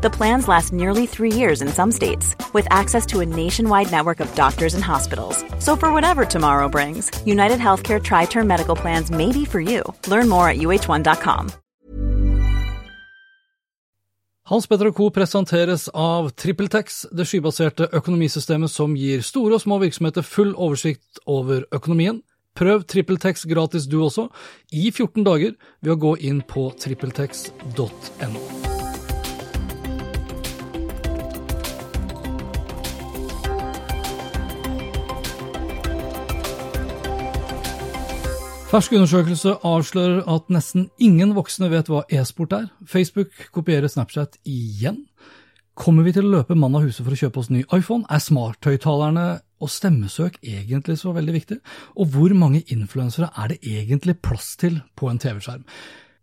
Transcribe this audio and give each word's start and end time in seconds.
The 0.00 0.10
plans 0.10 0.46
last 0.46 0.72
nearly 0.72 1.06
three 1.06 1.32
years 1.32 1.60
in 1.60 1.68
some 1.68 1.90
states, 1.90 2.36
with 2.54 2.68
access 2.70 3.04
to 3.06 3.18
a 3.18 3.26
nationwide 3.26 3.90
network 3.90 4.20
of 4.20 4.32
doctors 4.36 4.74
and 4.74 4.84
hospitals. 4.84 5.44
So, 5.58 5.74
for 5.74 5.92
whatever 5.92 6.24
tomorrow 6.24 6.68
brings, 6.68 7.10
United 7.26 7.58
Healthcare 7.58 8.00
Tri 8.00 8.26
Term 8.26 8.46
Medical 8.46 8.76
Plans 8.76 9.10
may 9.10 9.32
be 9.32 9.44
for 9.44 9.60
you. 9.60 9.82
Learn 10.06 10.28
more 10.28 10.48
at 10.48 10.58
uh1.com. 10.58 11.50
Hans 14.48 14.66
Petter 14.66 14.92
Co. 14.92 15.10
presenteres 15.10 15.88
av 15.92 16.30
TrippelTex, 16.30 17.06
det 17.12 17.26
skybaserte 17.26 17.90
økonomisystemet 17.92 18.70
som 18.70 18.94
gir 18.96 19.20
store 19.20 19.58
og 19.58 19.60
små 19.66 19.82
virksomheter 19.82 20.22
full 20.22 20.54
oversikt 20.54 21.20
over 21.26 21.66
økonomien. 21.74 22.22
Prøv 22.54 22.86
TrippelTex 22.86 23.44
gratis 23.50 23.90
du 23.90 23.98
også, 24.06 24.30
i 24.72 24.88
14 24.94 25.26
dager, 25.26 25.58
ved 25.82 25.98
å 25.98 26.00
gå 26.06 26.16
inn 26.30 26.40
på 26.46 26.70
trippeltex.no. 26.80 28.77
Fersk 38.68 38.92
undersøkelse 38.92 39.54
avslører 39.64 40.26
at 40.28 40.50
nesten 40.52 40.90
ingen 41.00 41.30
voksne 41.32 41.70
vet 41.72 41.86
hva 41.88 42.02
e-sport 42.12 42.52
er. 42.52 42.66
Facebook 42.84 43.32
kopierer 43.54 43.88
Snapchat 43.88 44.36
igjen. 44.44 45.06
Kommer 45.72 46.04
vi 46.04 46.12
til 46.12 46.28
å 46.28 46.34
løpe 46.34 46.56
mann 46.58 46.76
av 46.76 46.84
huset 46.84 47.00
for 47.06 47.16
å 47.16 47.16
kjøpe 47.16 47.40
oss 47.40 47.48
ny 47.48 47.62
iPhone? 47.72 48.04
Er 48.12 48.20
smarthøyttalerne 48.20 49.26
og 49.64 49.72
stemmesøk 49.72 50.36
egentlig 50.44 50.98
så 51.00 51.16
veldig 51.16 51.38
viktig? 51.38 51.60
Og 51.96 52.12
hvor 52.12 52.36
mange 52.36 52.60
influensere 52.68 53.32
er 53.40 53.54
det 53.54 53.62
egentlig 53.64 54.18
plass 54.20 54.52
til 54.60 54.82
på 55.00 55.08
en 55.08 55.24
TV-skjerm? 55.24 55.64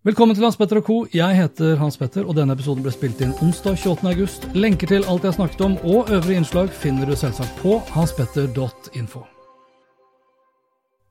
Velkommen 0.06 0.38
til 0.38 0.46
Hans 0.46 0.62
Petter 0.62 0.84
og 0.84 0.86
co. 0.86 1.02
Jeg 1.10 1.42
heter 1.42 1.80
Hans 1.82 1.98
Petter, 1.98 2.30
og 2.30 2.38
denne 2.38 2.54
episoden 2.54 2.86
ble 2.86 2.94
spilt 2.94 3.26
inn 3.26 3.34
onsdag 3.42 3.80
28. 3.82 4.12
august. 4.14 4.46
Lenker 4.54 4.94
til 4.94 5.10
alt 5.10 5.26
jeg 5.26 5.42
snakket 5.42 5.66
om 5.66 5.80
og 5.82 6.14
øvrige 6.14 6.44
innslag 6.44 6.70
finner 6.70 7.10
du 7.10 7.18
selvsagt 7.18 7.58
på 7.66 7.80
hanspetter.info. 7.96 9.32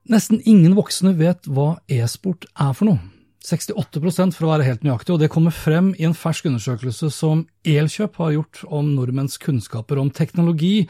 Nesten 0.05 0.41
ingen 0.45 0.75
voksne 0.77 1.15
vet 1.17 1.47
hva 1.49 1.79
e-sport 1.89 2.45
er 2.53 2.73
for 2.77 2.91
noe. 2.91 3.01
68 3.45 4.33
for 4.33 4.45
å 4.45 4.51
være 4.51 4.65
helt 4.65 4.83
nøyaktig, 4.85 5.13
og 5.13 5.21
det 5.21 5.31
kommer 5.33 5.53
frem 5.53 5.91
i 5.97 6.05
en 6.05 6.17
fersk 6.17 6.47
undersøkelse 6.49 7.11
som 7.13 7.45
Elkjøp 7.65 8.17
har 8.21 8.33
gjort 8.35 8.61
om 8.73 8.91
nordmenns 8.93 9.37
kunnskaper 9.41 10.01
om 10.01 10.09
teknologi, 10.13 10.87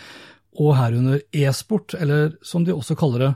og 0.55 0.75
herunder 0.79 1.19
e-sport, 1.35 1.97
eller 1.99 2.37
som 2.43 2.63
de 2.63 2.75
også 2.75 2.95
kaller 2.99 3.25
det, 3.25 3.31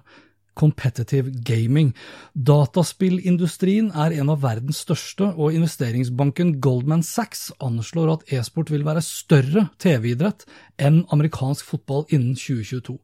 competitive 0.59 1.31
gaming. 1.47 1.93
Dataspillindustrien 2.35 3.93
er 3.95 4.17
en 4.19 4.31
av 4.33 4.41
verdens 4.43 4.81
største, 4.83 5.31
og 5.39 5.55
investeringsbanken 5.55 6.57
Goldman 6.63 7.03
Sachs 7.07 7.49
anslår 7.63 8.17
at 8.17 8.33
e-sport 8.35 8.71
vil 8.73 8.87
være 8.87 9.03
større 9.05 9.69
TV-idrett 9.79 10.43
enn 10.79 11.05
amerikansk 11.15 11.67
fotball 11.71 12.07
innen 12.11 12.35
2022. 12.35 12.99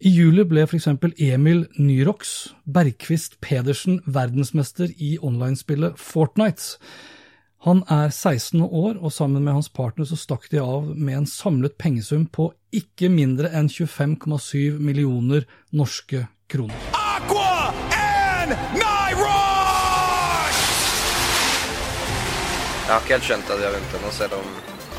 I 0.00 0.08
juli 0.08 0.46
ble 0.48 0.62
f.eks. 0.64 0.86
Emil 1.20 1.66
Nyrox 1.76 2.54
Bergquist 2.64 3.34
Pedersen 3.44 3.98
verdensmester 4.08 4.88
i 4.96 5.18
onlinespillet 5.20 5.98
Fortnite. 6.00 6.78
Han 7.66 7.82
er 7.84 8.08
16 8.08 8.62
år, 8.64 8.96
og 8.96 9.12
sammen 9.12 9.44
med 9.44 9.58
hans 9.58 9.68
partner 9.68 10.08
så 10.08 10.16
stakk 10.16 10.46
de 10.48 10.62
av 10.64 10.86
med 10.96 11.18
en 11.18 11.28
samlet 11.28 11.76
pengesum 11.76 12.24
på 12.32 12.48
ikke 12.72 13.10
mindre 13.12 13.52
enn 13.52 13.68
25,7 13.68 14.80
millioner 14.80 15.44
norske 15.68 16.22
kroner. 16.48 16.80
Aqua 16.96 17.68
and 17.92 18.56
Nyrox! 18.80 20.62
Jeg 22.86 22.94
har 22.94 23.04
ikke 23.04 23.18
helt 23.18 23.28
skjønt 23.28 23.52
at 23.52 23.60
de 23.60 23.68
har 23.68 23.76
vunnet 23.76 23.98
ennå, 24.00 24.14
selv 24.16 24.40
om 24.40 24.48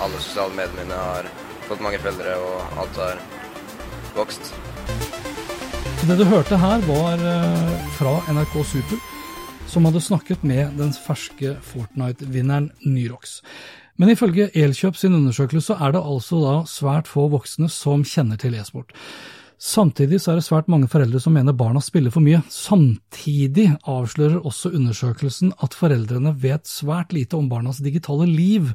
alle 0.05 0.21
sosiale 0.21 0.53
mediene 0.61 0.85
mine 0.85 1.05
har 1.09 1.31
fått 1.65 1.81
mange 1.81 2.03
følgere 2.05 2.37
og 2.37 2.83
alt 2.85 3.01
har 3.01 3.25
vokst. 4.13 4.53
Det 6.07 6.17
du 6.17 6.25
hørte 6.25 6.57
her, 6.57 6.81
var 6.89 7.21
eh, 7.23 7.73
fra 7.95 8.15
NRK 8.33 8.55
Super, 8.67 8.97
som 9.69 9.85
hadde 9.87 10.01
snakket 10.03 10.41
med 10.43 10.73
den 10.75 10.89
ferske 10.91 11.53
Fortnite-vinneren 11.63 12.71
Nyrox. 12.83 13.37
Men 14.01 14.09
ifølge 14.11 14.49
Elkjøp 14.57 14.97
sin 14.97 15.13
undersøkelse 15.15 15.77
er 15.77 15.93
det 15.93 16.01
altså 16.01 16.41
da 16.41 16.55
svært 16.67 17.07
få 17.07 17.27
voksne 17.31 17.69
som 17.71 18.03
kjenner 18.03 18.41
til 18.41 18.57
e-sport. 18.57 18.91
Samtidig 19.61 20.17
så 20.23 20.33
er 20.33 20.39
det 20.39 20.47
svært 20.47 20.71
mange 20.73 20.89
foreldre 20.89 21.21
som 21.21 21.35
mener 21.37 21.53
barna 21.53 21.79
spiller 21.85 22.09
for 22.09 22.25
mye. 22.25 22.41
Samtidig 22.49 23.67
avslører 23.85 24.41
også 24.41 24.73
undersøkelsen 24.73 25.53
at 25.61 25.77
foreldrene 25.77 26.33
vet 26.41 26.65
svært 26.65 27.13
lite 27.13 27.37
om 27.37 27.49
barnas 27.51 27.83
digitale 27.85 28.25
liv. 28.25 28.71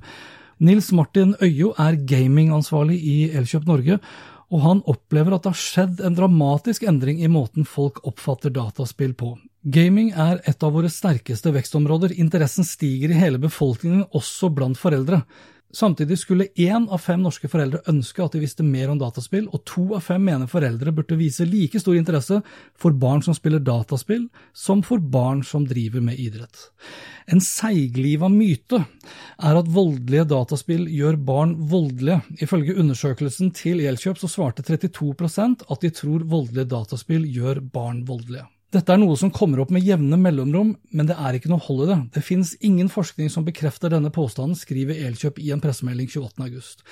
Nils 0.62 0.92
Martin 0.94 1.34
Øyo 1.42 1.74
er 1.74 1.98
gamingansvarlig 2.06 3.00
i 3.02 3.16
Elkjøp 3.34 3.66
Norge, 3.66 3.98
og 4.52 4.62
han 4.62 4.80
opplever 4.86 5.34
at 5.34 5.44
det 5.44 5.52
har 5.54 5.60
skjedd 5.60 6.00
en 6.06 6.16
dramatisk 6.16 6.86
endring 6.86 7.18
i 7.24 7.30
måten 7.30 7.66
folk 7.66 7.98
oppfatter 8.06 8.52
dataspill 8.54 9.14
på. 9.18 9.34
Gaming 9.66 10.12
er 10.14 10.38
et 10.46 10.62
av 10.62 10.76
våre 10.76 10.90
sterkeste 10.92 11.50
vekstområder, 11.54 12.14
interessen 12.14 12.66
stiger 12.66 13.10
i 13.10 13.18
hele 13.18 13.40
befolkningen, 13.42 14.04
også 14.14 14.52
blant 14.54 14.78
foreldre. 14.78 15.24
Samtidig 15.74 16.18
skulle 16.18 16.46
én 16.54 16.86
av 16.88 17.02
fem 17.02 17.20
norske 17.20 17.48
foreldre 17.50 17.82
ønske 17.90 18.22
at 18.22 18.36
de 18.36 18.40
visste 18.40 18.64
mer 18.64 18.92
om 18.92 19.00
dataspill, 19.00 19.48
og 19.50 19.64
to 19.66 19.88
av 19.98 20.04
fem 20.06 20.22
mener 20.24 20.48
foreldre 20.48 20.92
burde 20.94 21.18
vise 21.18 21.44
like 21.44 21.80
stor 21.82 21.98
interesse 21.98 22.38
for 22.78 22.94
barn 22.96 23.24
som 23.26 23.34
spiller 23.36 23.60
dataspill, 23.60 24.28
som 24.54 24.84
for 24.86 25.02
barn 25.02 25.42
som 25.44 25.66
driver 25.66 26.04
med 26.06 26.22
idrett. 26.22 26.68
En 27.26 27.42
seigliva 27.42 28.30
myte 28.30 28.84
er 29.42 29.58
at 29.58 29.70
voldelige 29.74 30.28
dataspill 30.30 30.86
gjør 30.86 31.18
barn 31.26 31.56
voldelige. 31.70 32.22
Ifølge 32.46 32.78
undersøkelsen 32.78 33.50
til 33.56 33.82
Elkjøp 33.82 34.22
så 34.22 34.30
svarte 34.30 34.64
32% 34.64 35.66
at 35.66 35.82
de 35.82 35.90
tror 35.90 36.28
voldelige 36.30 36.70
dataspill 36.70 37.26
gjør 37.26 37.60
barn 37.74 38.04
voldelige. 38.06 38.46
Dette 38.74 38.90
er 38.90 38.98
noe 38.98 39.14
som 39.18 39.30
kommer 39.30 39.60
opp 39.62 39.70
med 39.70 39.84
jevne 39.86 40.16
mellomrom, 40.18 40.72
men 40.90 41.06
det 41.06 41.14
er 41.14 41.36
ikke 41.38 41.50
noe 41.52 41.62
hold 41.62 41.84
i 41.84 41.90
det. 41.92 41.98
Det 42.16 42.22
finnes 42.26 42.56
ingen 42.66 42.88
forskning 42.90 43.30
som 43.30 43.46
bekrefter 43.46 43.92
denne 43.92 44.10
påstanden, 44.10 44.58
skriver 44.58 44.98
Elkjøp 45.06 45.38
i 45.38 45.52
en 45.54 45.62
pressemelding 45.62 46.10
28. 46.10 46.42
august. 46.48 46.82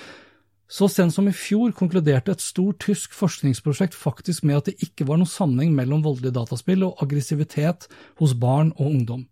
Så 0.71 0.87
sent 0.89 1.13
som 1.13 1.27
i 1.29 1.35
fjor 1.35 1.75
konkluderte 1.77 2.33
et 2.33 2.41
stort 2.41 2.79
tysk 2.81 3.13
forskningsprosjekt 3.13 3.93
faktisk 3.93 4.47
med 4.47 4.61
at 4.61 4.71
det 4.71 4.87
ikke 4.87 5.05
var 5.05 5.19
noen 5.19 5.29
sammenheng 5.29 5.75
mellom 5.77 6.01
voldelig 6.05 6.33
dataspill 6.33 6.87
og 6.87 7.03
aggressivitet 7.03 7.85
hos 8.21 8.33
barn 8.39 8.71
og 8.79 8.87
ungdom. 8.87 9.27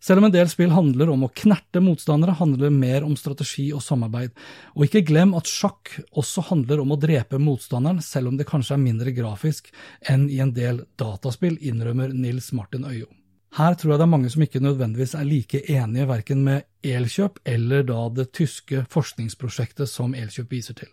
Selv 0.00 0.22
om 0.22 0.30
en 0.30 0.32
del 0.32 0.48
spill 0.48 0.72
handler 0.72 1.10
om 1.12 1.26
å 1.26 1.32
knerte 1.36 1.82
motstandere, 1.84 2.38
handler 2.38 2.70
det 2.70 2.72
mer 2.72 3.04
om 3.04 3.12
strategi 3.20 3.66
og 3.76 3.82
samarbeid. 3.84 4.32
Og 4.72 4.86
ikke 4.86 5.04
glem 5.10 5.34
at 5.36 5.50
sjakk 5.50 5.92
også 6.16 6.46
handler 6.48 6.80
om 6.80 6.94
å 6.94 7.00
drepe 7.00 7.40
motstanderen, 7.42 8.00
selv 8.00 8.32
om 8.32 8.38
det 8.40 8.48
kanskje 8.48 8.78
er 8.78 8.84
mindre 8.86 9.12
grafisk 9.12 9.68
enn 10.08 10.24
i 10.32 10.40
en 10.40 10.54
del 10.56 10.86
dataspill, 11.00 11.58
innrømmer 11.60 12.14
Nils 12.16 12.48
Martin 12.56 12.88
Øyo. 12.88 13.10
Her 13.58 13.74
tror 13.74 13.92
jeg 13.92 14.00
det 14.00 14.06
er 14.06 14.12
mange 14.12 14.30
som 14.30 14.44
ikke 14.46 14.62
nødvendigvis 14.62 15.16
er 15.18 15.26
like 15.26 15.60
enige 15.74 16.06
verken 16.08 16.44
med 16.46 16.68
Elkjøp 16.86 17.40
eller 17.50 17.82
da 17.84 18.04
det 18.14 18.30
tyske 18.38 18.84
forskningsprosjektet 18.92 19.90
som 19.90 20.14
Elkjøp 20.14 20.54
viser 20.54 20.78
til. 20.78 20.90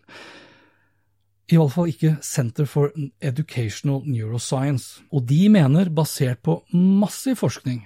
I 1.47 1.55
alle 1.55 1.71
fall 1.71 1.93
ikke 1.93 2.17
Center 2.25 2.67
for 2.67 2.91
Educational 3.23 4.01
Neuroscience, 4.03 5.03
og 5.15 5.29
de 5.29 5.45
mener, 5.53 5.87
basert 5.95 6.41
på 6.43 6.57
massiv 6.73 7.37
forskning, 7.39 7.85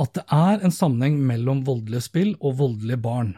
at 0.00 0.16
det 0.16 0.24
er 0.34 0.64
en 0.64 0.72
sammenheng 0.74 1.20
mellom 1.22 1.60
voldelige 1.66 2.02
spill 2.08 2.32
og 2.40 2.56
voldelige 2.58 2.98
barn. 3.02 3.34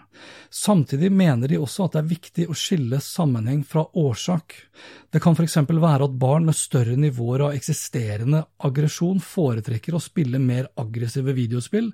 Samtidig 0.49 1.11
mener 1.13 1.51
de 1.53 1.59
også 1.61 1.85
at 1.85 1.97
det 1.97 2.01
er 2.01 2.13
viktig 2.15 2.47
å 2.49 2.57
skille 2.57 3.01
sammenheng 3.05 3.61
fra 3.69 3.85
årsak. 3.93 4.55
Det 5.13 5.21
kan 5.21 5.37
f.eks. 5.37 5.59
være 5.69 6.09
at 6.09 6.17
barn 6.21 6.49
med 6.49 6.57
større 6.57 6.97
nivåer 6.97 7.49
av 7.49 7.59
eksisterende 7.59 8.47
aggresjon 8.65 9.21
foretrekker 9.21 9.97
å 9.97 10.03
spille 10.03 10.41
mer 10.41 10.71
aggressive 10.81 11.37
videospill, 11.37 11.93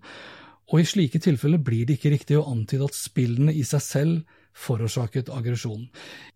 og 0.70 0.79
i 0.81 0.87
slike 0.88 1.19
tilfeller 1.20 1.61
blir 1.61 1.88
det 1.88 1.99
ikke 1.99 2.14
riktig 2.14 2.38
å 2.38 2.47
antyde 2.53 2.87
at 2.87 2.97
spillene 2.97 3.53
i 3.53 3.64
seg 3.67 3.82
selv 3.82 4.38
forårsaket 4.54 5.31
aggresjonen. 5.32 5.88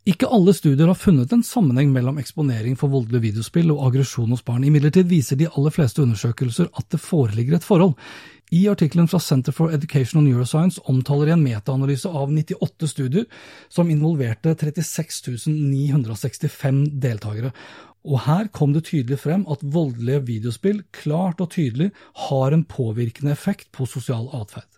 Ikke 0.06 0.28
alle 0.30 0.54
studier 0.54 0.88
har 0.90 0.98
funnet 0.98 1.32
en 1.34 1.44
sammenheng 1.46 1.90
mellom 1.94 2.20
eksponering 2.22 2.76
for 2.78 2.92
voldelige 2.92 3.30
videospill 3.30 3.72
og 3.74 3.82
aggresjon 3.88 4.32
hos 4.34 4.44
barn. 4.46 4.64
Imidlertid 4.64 5.08
viser 5.10 5.38
de 5.40 5.50
aller 5.50 5.74
fleste 5.74 6.04
undersøkelser 6.04 6.70
at 6.72 6.88
det 6.94 7.02
foreligger 7.02 7.58
et 7.58 7.66
forhold. 7.66 7.96
I 8.54 8.68
artikkelen 8.70 9.08
fra 9.10 9.18
Center 9.18 9.52
for 9.52 9.74
Education 9.74 10.20
and 10.20 10.28
Neuroscience 10.28 10.78
omtaler 10.86 11.32
jeg 11.32 11.38
en 11.40 11.42
metaanalyse 11.48 12.06
av 12.06 12.30
98 12.30 12.90
studier 12.92 13.26
som 13.68 13.90
involverte 13.90 14.54
36 14.54 15.48
965 15.50 16.84
deltakere. 17.02 17.50
Og 18.06 18.22
her 18.22 18.46
kom 18.54 18.70
det 18.76 18.84
tydelig 18.86 19.18
frem 19.24 19.42
at 19.50 19.64
voldelige 19.66 20.22
videospill 20.28 20.84
klart 20.94 21.42
og 21.42 21.50
tydelig 21.56 21.90
har 22.28 22.54
en 22.54 22.62
påvirkende 22.62 23.34
effekt 23.34 23.72
på 23.74 23.88
sosial 23.90 24.30
atferd. 24.30 24.70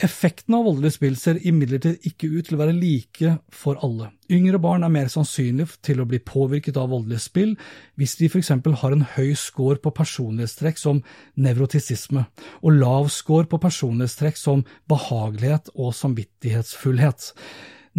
Effekten 0.00 0.54
av 0.56 0.64
voldelige 0.64 0.94
spill 0.94 1.16
ser 1.20 1.38
imidlertid 1.44 2.06
ikke 2.08 2.30
ut 2.32 2.46
til 2.48 2.56
å 2.56 2.60
være 2.62 2.76
like 2.76 3.34
for 3.52 3.80
alle. 3.84 4.08
Yngre 4.32 4.60
barn 4.62 4.86
er 4.86 4.92
mer 4.92 5.10
sannsynlig 5.12 5.66
til 5.84 6.00
å 6.00 6.06
bli 6.08 6.22
påvirket 6.24 6.78
av 6.80 6.88
voldelige 6.94 7.20
spill 7.20 7.52
hvis 8.00 8.16
de 8.16 8.30
f.eks. 8.30 8.48
har 8.50 8.96
en 8.96 9.04
høy 9.16 9.34
score 9.36 9.76
på 9.82 9.92
personlighetstrekk 9.92 10.80
som 10.80 11.02
nevrotisisme, 11.36 12.24
og 12.64 12.78
lav 12.80 13.10
score 13.12 13.50
på 13.50 13.60
personlighetstrekk 13.60 14.40
som 14.40 14.64
behagelighet 14.88 15.68
og 15.76 15.92
samvittighetsfullhet. 15.98 17.32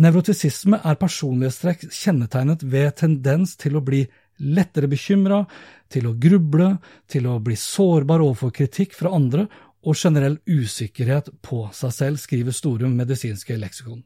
Nevrotisisme 0.02 0.82
er 0.82 0.98
personlighetstrekk 0.98 1.90
kjennetegnet 1.92 2.66
ved 2.66 2.96
tendens 3.04 3.58
til 3.62 3.78
å 3.78 3.86
bli 3.86 4.06
lettere 4.42 4.90
bekymra, 4.90 5.44
til 5.92 6.08
å 6.10 6.16
gruble, 6.18 6.78
til 7.12 7.28
å 7.30 7.38
bli 7.44 7.58
sårbar 7.60 8.24
overfor 8.24 8.56
kritikk 8.56 8.96
fra 8.98 9.12
andre 9.14 9.46
og 9.82 9.98
generell 9.98 10.38
usikkerhet 10.46 11.32
på 11.42 11.64
seg 11.74 11.94
selv, 11.96 12.22
skriver 12.22 12.54
Storum 12.54 12.94
medisinske 12.98 13.58
leksikon. 13.58 14.04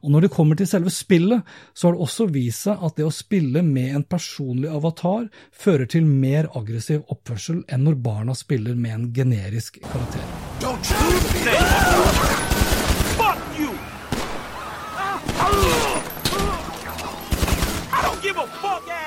Og 0.00 0.10
Når 0.10 0.20
det 0.20 0.30
kommer 0.32 0.56
til 0.56 0.66
selve 0.66 0.90
spillet, 0.90 1.42
så 1.74 1.88
har 1.88 1.94
det 1.94 2.00
også 2.00 2.26
vist 2.32 2.64
seg 2.64 2.80
at 2.80 2.96
det 2.96 3.04
å 3.04 3.12
spille 3.12 3.62
med 3.62 3.94
en 3.94 4.04
personlig 4.04 4.70
avatar 4.72 5.28
fører 5.52 5.84
til 5.84 6.06
mer 6.08 6.48
aggressiv 6.56 7.02
oppførsel 7.12 7.64
enn 7.68 7.84
når 7.84 8.00
barna 8.00 8.34
spiller 8.34 8.74
med 8.74 8.94
en 8.94 9.10
generisk 9.12 9.82
karakter. 9.84 10.24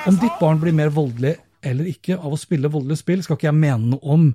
Om 0.04 0.20
ditt 0.20 0.38
barn 0.38 0.60
blir 0.60 0.76
mer 0.76 0.92
voldelig 0.94 1.34
eller 1.64 1.88
ikke 1.88 2.18
av 2.20 2.34
å 2.36 2.38
spille 2.38 2.68
voldelige 2.68 3.00
spill, 3.00 3.22
skal 3.24 3.38
ikke 3.38 3.48
jeg 3.48 3.56
mene 3.56 3.94
noe 3.94 4.14
om, 4.14 4.26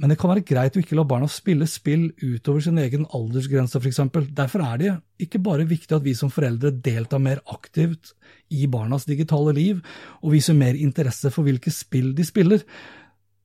men 0.00 0.08
det 0.08 0.16
kan 0.18 0.32
være 0.32 0.44
greit 0.48 0.76
å 0.76 0.80
ikke 0.80 0.96
la 0.96 1.04
barna 1.04 1.28
spille 1.30 1.66
spill 1.68 2.06
utover 2.22 2.64
sin 2.64 2.80
egen 2.80 3.04
aldersgrense, 3.12 3.76
f.eks. 3.76 4.00
Derfor 4.32 4.64
er 4.64 4.80
det 4.80 4.94
ikke 5.20 5.42
bare 5.44 5.68
viktig 5.68 5.98
at 5.98 6.06
vi 6.06 6.14
som 6.16 6.32
foreldre 6.32 6.72
deltar 6.72 7.20
mer 7.22 7.42
aktivt 7.52 8.14
i 8.52 8.66
barnas 8.72 9.04
digitale 9.08 9.52
liv, 9.56 9.84
og 10.24 10.32
viser 10.32 10.56
mer 10.56 10.78
interesse 10.80 11.30
for 11.32 11.44
hvilke 11.46 11.72
spill 11.74 12.14
de 12.16 12.26
spiller. 12.26 12.64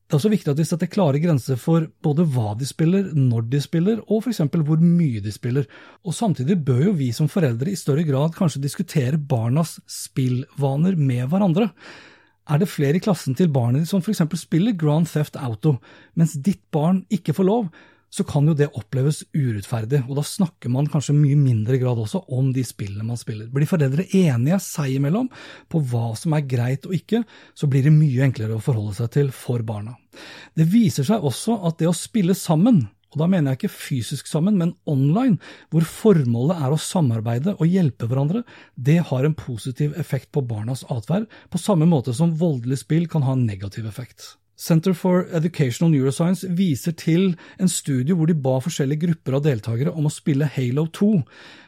Det 0.08 0.16
er 0.16 0.22
også 0.22 0.32
viktig 0.32 0.54
at 0.54 0.60
vi 0.62 0.66
setter 0.70 0.88
klare 0.88 1.20
grenser 1.20 1.58
for 1.60 1.84
både 2.04 2.24
hva 2.32 2.54
de 2.56 2.66
spiller, 2.68 3.10
når 3.12 3.50
de 3.52 3.60
spiller, 3.60 4.00
og 4.08 4.24
f.eks. 4.24 4.40
hvor 4.56 4.80
mye 4.80 5.20
de 5.20 5.34
spiller. 5.36 5.68
Og 6.08 6.16
Samtidig 6.16 6.62
bør 6.64 6.86
jo 6.86 6.94
vi 6.96 7.12
som 7.12 7.28
foreldre 7.28 7.74
i 7.74 7.80
større 7.80 8.08
grad 8.08 8.32
kanskje 8.38 8.64
diskutere 8.64 9.20
barnas 9.20 9.82
spillvaner 9.84 10.96
med 10.96 11.28
hverandre. 11.28 11.74
Er 12.48 12.62
det 12.62 12.70
flere 12.72 13.00
i 13.00 13.04
klassen 13.04 13.36
til 13.36 13.52
barnet 13.52 13.84
ditt 13.84 13.92
som 13.92 14.02
f.eks. 14.04 14.24
spiller 14.40 14.76
Grand 14.80 15.08
Theft 15.10 15.36
Auto, 15.36 15.78
mens 16.16 16.38
ditt 16.40 16.64
barn 16.72 17.04
ikke 17.14 17.36
får 17.36 17.48
lov, 17.48 17.70
så 18.08 18.24
kan 18.24 18.48
jo 18.48 18.54
det 18.56 18.70
oppleves 18.80 19.20
urettferdig, 19.36 20.00
og 20.08 20.16
da 20.16 20.24
snakker 20.24 20.72
man 20.72 20.88
kanskje 20.88 21.16
mye 21.18 21.36
mindre 21.36 21.76
grad 21.82 22.00
også 22.00 22.22
om 22.34 22.54
de 22.56 22.64
spillene 22.66 23.04
man 23.04 23.20
spiller. 23.20 23.50
Blir 23.52 23.68
foreldre 23.68 24.08
enige 24.16 24.62
seg 24.64 24.96
imellom 24.96 25.28
på 25.68 25.82
hva 25.92 26.14
som 26.16 26.36
er 26.38 26.48
greit 26.48 26.88
og 26.88 26.96
ikke, 26.96 27.26
så 27.52 27.68
blir 27.68 27.84
det 27.84 27.96
mye 27.96 28.24
enklere 28.30 28.56
å 28.56 28.64
forholde 28.64 28.96
seg 29.02 29.12
til 29.18 29.34
for 29.36 29.66
barna. 29.68 29.98
Det 30.56 30.70
viser 30.72 31.08
seg 31.08 31.26
også 31.28 31.60
at 31.68 31.82
det 31.82 31.92
å 31.92 31.96
spille 31.96 32.38
sammen 32.38 32.86
og 33.14 33.22
da 33.22 33.28
mener 33.32 33.54
jeg 33.54 33.62
ikke 33.62 33.76
fysisk 33.76 34.28
sammen, 34.28 34.58
men 34.60 34.74
online, 34.90 35.38
hvor 35.72 35.86
formålet 35.88 36.64
er 36.64 36.74
å 36.74 36.82
samarbeide 36.82 37.56
og 37.56 37.70
hjelpe 37.72 38.10
hverandre, 38.10 38.44
det 38.76 39.00
har 39.12 39.28
en 39.28 39.38
positiv 39.38 39.96
effekt 40.00 40.34
på 40.36 40.44
barnas 40.48 40.84
atferd, 40.92 41.30
på 41.50 41.62
samme 41.62 41.88
måte 41.88 42.16
som 42.16 42.36
voldelig 42.40 42.82
spill 42.84 43.08
kan 43.12 43.24
ha 43.28 43.38
en 43.38 43.48
negativ 43.48 43.88
effekt. 43.88 44.36
Center 44.58 44.96
for 44.98 45.28
Educational 45.38 45.92
Neuroscience 45.94 46.48
viser 46.58 46.96
til 46.98 47.36
en 47.62 47.70
studie 47.70 48.16
hvor 48.18 48.26
de 48.26 48.34
ba 48.34 48.56
forskjellige 48.64 49.04
grupper 49.06 49.38
av 49.38 49.44
deltakere 49.46 49.94
om 49.94 50.10
å 50.10 50.14
spille 50.14 50.50
Halo 50.56 50.88
2, 50.98 51.12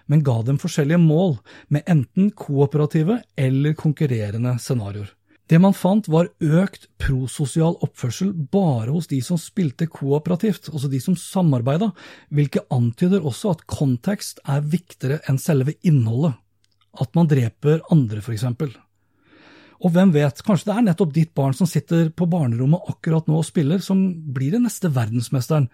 men 0.09 0.25
ga 0.25 0.39
dem 0.47 0.57
forskjellige 0.57 1.01
mål, 1.03 1.37
med 1.69 1.85
enten 1.85 2.31
kooperative 2.33 3.21
eller 3.37 3.77
konkurrerende 3.77 4.57
scenarioer. 4.57 5.13
Det 5.49 5.57
man 5.57 5.73
fant, 5.73 6.05
var 6.05 6.29
økt 6.39 6.85
prososial 7.01 7.73
oppførsel 7.81 8.35
bare 8.53 8.91
hos 8.93 9.07
de 9.09 9.17
som 9.25 9.39
spilte 9.41 9.87
kooperativt, 9.89 10.69
altså 10.69 10.91
de 10.91 10.99
som 11.01 11.15
samarbeida, 11.17 11.89
hvilket 12.29 12.69
antyder 12.73 13.25
også 13.25 13.55
at 13.55 13.63
kontekst 13.69 14.43
er 14.45 14.61
viktigere 14.61 15.23
enn 15.29 15.41
selve 15.41 15.73
innholdet. 15.81 16.37
At 17.01 17.17
man 17.17 17.29
dreper 17.29 17.81
andre, 17.89 18.21
for 18.21 18.35
eksempel. 18.35 18.75
Og 19.79 19.93
hvem 19.95 20.11
vet, 20.13 20.43
kanskje 20.45 20.69
det 20.69 20.75
er 20.75 20.85
nettopp 20.85 21.13
ditt 21.15 21.33
barn 21.37 21.55
som 21.57 21.69
sitter 21.69 22.11
på 22.13 22.27
barnerommet 22.29 22.85
akkurat 22.91 23.29
nå 23.29 23.39
og 23.39 23.47
spiller, 23.47 23.81
som 23.81 24.01
blir 24.35 24.53
den 24.53 24.67
neste 24.67 24.91
verdensmesteren. 24.93 25.69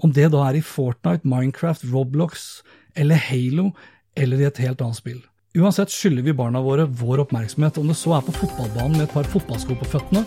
Om 0.00 0.14
det 0.16 0.30
da 0.32 0.46
er 0.48 0.58
i 0.58 0.64
Fortnite, 0.64 1.28
Minecraft, 1.28 1.84
Roblox 1.92 2.64
eller 2.98 3.20
Halo, 3.28 3.70
eller 4.18 4.40
i 4.40 4.48
et 4.48 4.62
helt 4.64 4.80
annet 4.82 4.98
spill. 4.98 5.20
Uansett 5.58 5.90
skylder 5.90 6.22
vi 6.22 6.32
barna 6.32 6.60
våre 6.62 6.84
vår 6.86 7.24
oppmerksomhet, 7.24 7.78
om 7.80 7.88
det 7.90 7.96
så 7.98 8.12
er 8.14 8.22
på 8.22 8.34
fotballbanen 8.36 9.00
med 9.00 9.08
et 9.08 9.14
par 9.16 9.26
fotballsko 9.26 9.74
på 9.80 9.88
føttene, 9.96 10.22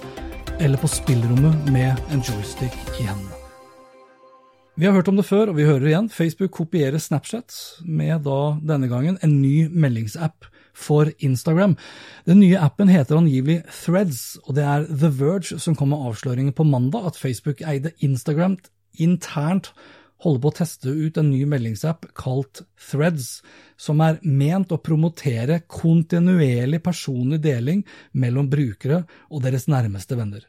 eller 0.60 0.82
på 0.82 0.90
spillerommet 0.92 1.70
med 1.72 2.02
en 2.12 2.24
joystick 2.28 2.76
i 3.00 3.06
hendene. 3.06 3.38
Vi 4.76 4.84
har 4.84 4.98
hørt 4.98 5.08
om 5.08 5.16
det 5.16 5.24
før, 5.24 5.54
og 5.54 5.56
vi 5.56 5.70
hører 5.70 5.88
igjen. 5.88 6.10
Facebook 6.12 6.52
kopierer 6.58 7.00
Snapchat, 7.00 7.56
med 7.88 8.26
da 8.28 8.58
denne 8.68 8.92
gangen 8.92 9.16
en 9.24 9.38
ny 9.40 9.70
meldingsapp 9.72 10.50
for 10.76 11.08
Instagram. 11.24 11.78
Den 12.28 12.42
nye 12.44 12.60
appen 12.60 12.92
heter 12.92 13.22
angivelig 13.22 13.62
Threads, 13.72 14.42
og 14.44 14.58
det 14.60 14.68
er 14.68 14.90
The 14.92 15.14
Verge 15.22 15.56
som 15.56 15.80
kom 15.80 15.94
med 15.96 16.04
avsløringen 16.04 16.58
på 16.58 16.68
mandag 16.68 17.14
at 17.14 17.22
Facebook 17.22 17.64
eide 17.64 17.96
Instagram 18.04 18.60
internt 19.00 19.72
holder 20.24 20.44
på 20.44 20.52
å 20.52 20.58
teste 20.60 20.94
ut 20.94 21.20
en 21.20 21.30
ny 21.32 21.44
meldingsapp 21.50 22.08
kalt 22.18 22.64
Threads, 22.90 23.42
som 23.78 24.02
er 24.06 24.22
ment 24.24 24.72
å 24.72 24.82
promotere 24.82 25.64
kontinuerlig 25.68 26.82
personlig 26.84 27.42
deling 27.44 27.84
mellom 28.12 28.50
brukere 28.52 29.04
og 29.30 29.44
deres 29.46 29.70
nærmeste 29.72 30.18
venner. 30.20 30.48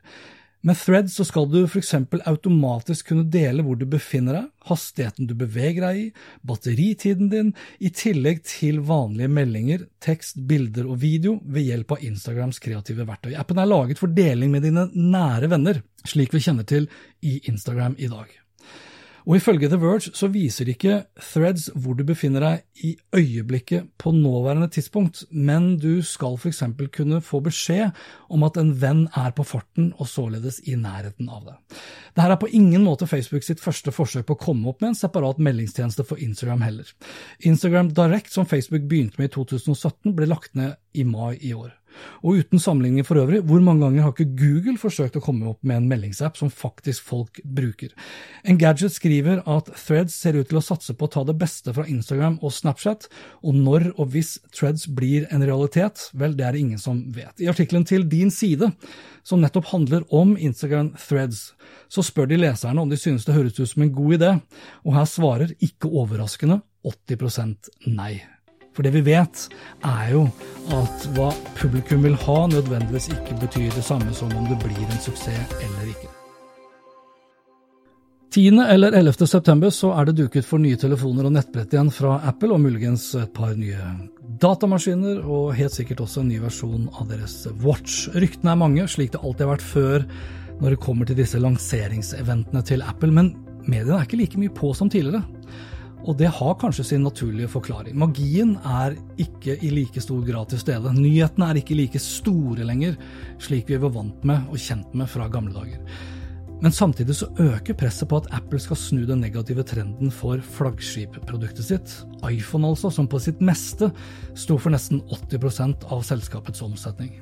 Med 0.65 0.79
Threads 0.81 1.19
så 1.19 1.27
skal 1.29 1.45
du 1.53 1.59
f.eks. 1.67 1.91
automatisk 2.25 3.11
kunne 3.11 3.27
dele 3.29 3.61
hvor 3.67 3.77
du 3.77 3.85
befinner 3.85 4.39
deg, 4.39 4.47
hastigheten 4.65 5.29
du 5.29 5.35
beveger 5.37 5.85
deg 5.85 5.99
i, 6.01 6.05
batteritiden 6.41 7.29
din, 7.29 7.51
i 7.85 7.91
tillegg 7.93 8.41
til 8.49 8.81
vanlige 8.89 9.29
meldinger, 9.29 9.85
tekst, 10.01 10.41
bilder 10.49 10.89
og 10.89 11.03
video 11.03 11.37
ved 11.45 11.69
hjelp 11.69 11.93
av 11.99 12.07
Instagrams 12.09 12.63
kreative 12.65 13.05
verktøy. 13.11 13.35
Appen 13.37 13.61
er 13.61 13.69
laget 13.69 14.01
for 14.01 14.17
deling 14.17 14.55
med 14.55 14.65
dine 14.65 14.87
nære 14.95 15.53
venner, 15.53 15.83
slik 16.01 16.33
vi 16.33 16.41
kjenner 16.47 16.65
til 16.65 16.89
i 17.21 17.43
Instagram 17.53 18.01
i 18.01 18.09
dag. 18.09 18.33
Og 19.25 19.39
ifølge 19.39 19.71
The 19.73 19.79
Verge 19.81 20.13
så 20.13 20.29
viser 20.29 20.69
ikke 20.69 20.99
threads 21.17 21.71
hvor 21.73 21.97
du 21.97 22.05
befinner 22.05 22.45
deg 22.45 22.85
i 22.85 22.91
øyeblikket 23.17 23.87
på 24.01 24.13
nåværende 24.13 24.69
tidspunkt, 24.69 25.23
men 25.31 25.79
du 25.81 26.03
skal 26.05 26.37
f.eks. 26.37 26.63
kunne 26.93 27.21
få 27.25 27.41
beskjed 27.45 27.97
om 28.29 28.45
at 28.45 28.59
en 28.61 28.75
venn 28.83 29.07
er 29.17 29.33
på 29.37 29.47
farten 29.49 29.93
og 29.97 30.11
således 30.11 30.61
i 30.69 30.77
nærheten 30.77 31.31
av 31.33 31.47
deg. 31.49 31.79
Dette 32.15 32.29
er 32.37 32.41
på 32.43 32.53
ingen 32.53 32.85
måte 32.85 33.09
Facebook 33.09 33.47
sitt 33.47 33.65
første 33.65 33.95
forsøk 33.95 34.29
på 34.29 34.37
å 34.37 34.43
komme 34.45 34.69
opp 34.69 34.85
med 34.85 34.93
en 34.93 34.99
separat 34.99 35.41
meldingstjeneste 35.41 36.05
for 36.05 36.21
Instagram 36.21 36.67
heller. 36.67 36.93
Instagram 37.41 37.95
Direct, 37.97 38.33
som 38.33 38.47
Facebook 38.47 38.85
begynte 38.91 39.19
med 39.19 39.33
i 39.33 39.35
2017, 39.39 40.13
ble 40.13 40.29
lagt 40.29 40.53
ned 40.59 40.77
i 40.93 41.09
mai 41.09 41.39
i 41.41 41.55
år. 41.57 41.73
Og 42.25 42.41
uten 42.41 42.61
sammenligning 42.63 43.07
for 43.07 43.21
øvrig, 43.21 43.43
hvor 43.47 43.63
mange 43.65 43.85
ganger 43.85 44.07
har 44.07 44.15
ikke 44.15 44.37
Google 44.39 44.77
forsøkt 44.81 45.19
å 45.19 45.23
komme 45.25 45.49
opp 45.51 45.61
med 45.67 45.81
en 45.81 45.89
meldingsapp 45.91 46.39
som 46.41 46.53
faktisk 46.53 47.05
folk 47.07 47.41
bruker? 47.45 47.93
En 48.45 48.59
gadget 48.61 48.95
skriver 48.95 49.43
at 49.51 49.71
Threads 49.75 50.17
ser 50.17 50.39
ut 50.39 50.49
til 50.51 50.61
å 50.61 50.65
satse 50.65 50.97
på 50.97 51.09
å 51.09 51.13
ta 51.15 51.25
det 51.29 51.37
beste 51.41 51.75
fra 51.77 51.87
Instagram 51.91 52.39
og 52.43 52.55
Snapchat, 52.55 53.09
og 53.45 53.59
når 53.59 53.91
og 53.95 54.13
hvis 54.15 54.37
Threads 54.55 54.89
blir 54.91 55.29
en 55.35 55.45
realitet, 55.45 56.09
vel, 56.15 56.37
det 56.37 56.47
er 56.47 56.57
det 56.57 56.65
ingen 56.65 56.83
som 56.83 57.01
vet. 57.15 57.35
I 57.41 57.51
artikkelen 57.53 57.87
til 57.89 58.09
Din 58.11 58.33
Side, 58.35 58.73
som 59.25 59.41
nettopp 59.41 59.71
handler 59.73 60.05
om 60.15 60.37
Instagram 60.37 60.93
Threads, 61.01 61.53
så 61.89 62.05
spør 62.05 62.29
de 62.31 62.41
leserne 62.41 62.83
om 62.83 62.91
de 62.91 62.99
synes 63.01 63.27
det 63.27 63.37
høres 63.37 63.59
ut 63.59 63.71
som 63.71 63.87
en 63.87 63.95
god 63.95 64.19
idé, 64.19 64.37
og 64.85 64.97
her 64.99 65.09
svarer, 65.09 65.57
ikke 65.65 65.91
overraskende, 65.91 66.61
80% 66.85 67.73
nei. 67.95 68.34
For 68.75 68.83
det 68.83 68.95
vi 68.97 69.05
vet, 69.07 69.47
er 69.87 70.11
jo 70.11 70.25
at 70.75 71.07
hva 71.15 71.31
publikum 71.61 72.03
vil 72.03 72.19
ha, 72.25 72.39
nødvendigvis 72.51 73.13
ikke 73.15 73.39
betyr 73.45 73.71
det 73.77 73.87
samme 73.87 74.11
som 74.17 74.33
om 74.35 74.51
det 74.51 74.59
blir 74.65 74.85
en 74.89 75.03
suksess 75.05 75.57
eller 75.63 75.91
ikke. 75.93 76.11
10. 78.35 78.59
eller 78.67 78.93
11. 78.99 79.27
september 79.31 79.71
så 79.71 79.93
er 79.95 80.09
det 80.09 80.17
duket 80.19 80.47
for 80.49 80.59
nye 80.59 80.79
telefoner 80.81 81.29
og 81.29 81.37
nettbrett 81.37 81.71
igjen 81.71 81.93
fra 81.95 82.17
Apple, 82.27 82.51
og 82.57 82.65
muligens 82.65 83.13
et 83.15 83.31
par 83.37 83.53
nye 83.55 83.79
datamaskiner, 84.43 85.21
og 85.23 85.53
helt 85.55 85.77
sikkert 85.77 86.03
også 86.03 86.25
en 86.25 86.33
ny 86.33 86.41
versjon 86.43 86.89
av 86.99 87.07
deres 87.13 87.45
Watch. 87.63 88.09
Ryktene 88.11 88.57
er 88.57 88.59
mange, 88.59 88.89
slik 88.91 89.13
det 89.15 89.23
alltid 89.23 89.47
har 89.47 89.53
vært 89.53 89.69
før 89.69 90.09
når 90.59 90.75
det 90.75 90.83
kommer 90.83 91.07
til 91.07 91.21
disse 91.21 91.39
lanseringseventene 91.39 92.65
til 92.67 92.83
Apple, 92.83 93.15
men 93.15 93.31
mediene 93.71 94.01
er 94.01 94.09
ikke 94.09 94.19
like 94.19 94.43
mye 94.43 94.55
på 94.59 94.73
som 94.75 94.91
tidligere. 94.91 95.23
Og 96.05 96.17
det 96.21 96.29
har 96.37 96.57
kanskje 96.61 96.85
sin 96.85 97.05
naturlige 97.07 97.49
forklaring. 97.49 97.97
Magien 97.97 98.59
er 98.61 98.97
ikke 99.21 99.57
i 99.65 99.71
like 99.73 100.03
stor 100.05 100.21
grad 100.27 100.51
til 100.53 100.61
stede. 100.61 100.93
Nyhetene 100.93 101.49
er 101.49 101.61
ikke 101.61 101.77
like 101.79 102.01
store 102.03 102.67
lenger, 102.69 102.99
slik 103.41 103.73
vi 103.73 103.81
var 103.81 103.95
vant 103.95 104.27
med 104.29 104.51
og 104.53 104.61
kjent 104.61 104.93
med 104.93 105.09
fra 105.09 105.31
gamle 105.33 105.55
dager. 105.57 105.81
Men 106.65 106.73
samtidig 106.73 107.17
så 107.19 107.29
øker 107.41 107.77
presset 107.77 108.09
på 108.09 108.21
at 108.21 108.29
Apple 108.37 108.61
skal 108.63 108.79
snu 108.79 109.03
den 109.09 109.21
negative 109.21 109.65
trenden 109.67 110.13
for 110.13 110.41
flaggskipproduktet 110.57 111.65
sitt. 111.65 111.97
iPhone, 112.31 112.69
altså, 112.69 112.91
som 112.91 113.09
på 113.09 113.19
sitt 113.21 113.41
meste 113.41 113.91
sto 114.35 114.57
for 114.59 114.73
nesten 114.73 115.03
80% 115.09 115.85
av 115.93 116.05
selskapets 116.05 116.63
omsetning. 116.65 117.19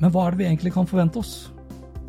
Men 0.00 0.10
hva 0.10 0.26
er 0.26 0.34
det 0.34 0.42
vi 0.42 0.50
egentlig 0.50 0.74
kan 0.74 0.86
forvente 0.86 1.18
oss? 1.18 1.50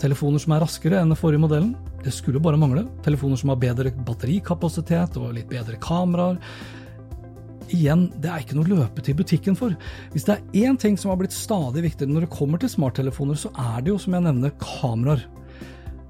Telefoner 0.02 0.42
som 0.42 0.54
er 0.54 0.62
raskere 0.66 1.00
enn 1.02 1.14
den 1.14 1.18
forrige 1.18 1.42
modellen? 1.42 1.76
Det 2.04 2.12
skulle 2.12 2.42
bare 2.44 2.60
mangle. 2.60 2.86
Telefoner 3.06 3.40
som 3.40 3.54
har 3.54 3.60
bedre 3.62 3.94
batterikapasitet 4.06 5.20
og 5.22 5.36
litt 5.38 5.50
bedre 5.52 5.80
kameraer. 5.82 6.40
Igjen, 7.74 8.10
det 8.22 8.30
er 8.30 8.44
ikke 8.44 8.58
noe 8.58 8.68
å 8.68 8.82
løpe 8.84 9.16
butikken 9.16 9.56
for. 9.58 9.76
Hvis 10.12 10.28
det 10.28 10.36
er 10.36 10.68
én 10.68 10.78
ting 10.78 10.98
som 11.00 11.14
har 11.14 11.22
blitt 11.22 11.34
stadig 11.36 11.86
viktigere 11.86 12.12
når 12.12 12.26
det 12.26 12.36
kommer 12.36 12.60
til 12.60 12.70
smarttelefoner, 12.70 13.40
så 13.40 13.54
er 13.56 13.82
det 13.82 13.94
jo, 13.94 14.02
som 14.02 14.18
jeg 14.18 14.26
nevner, 14.28 14.54
kameraer. 14.62 15.24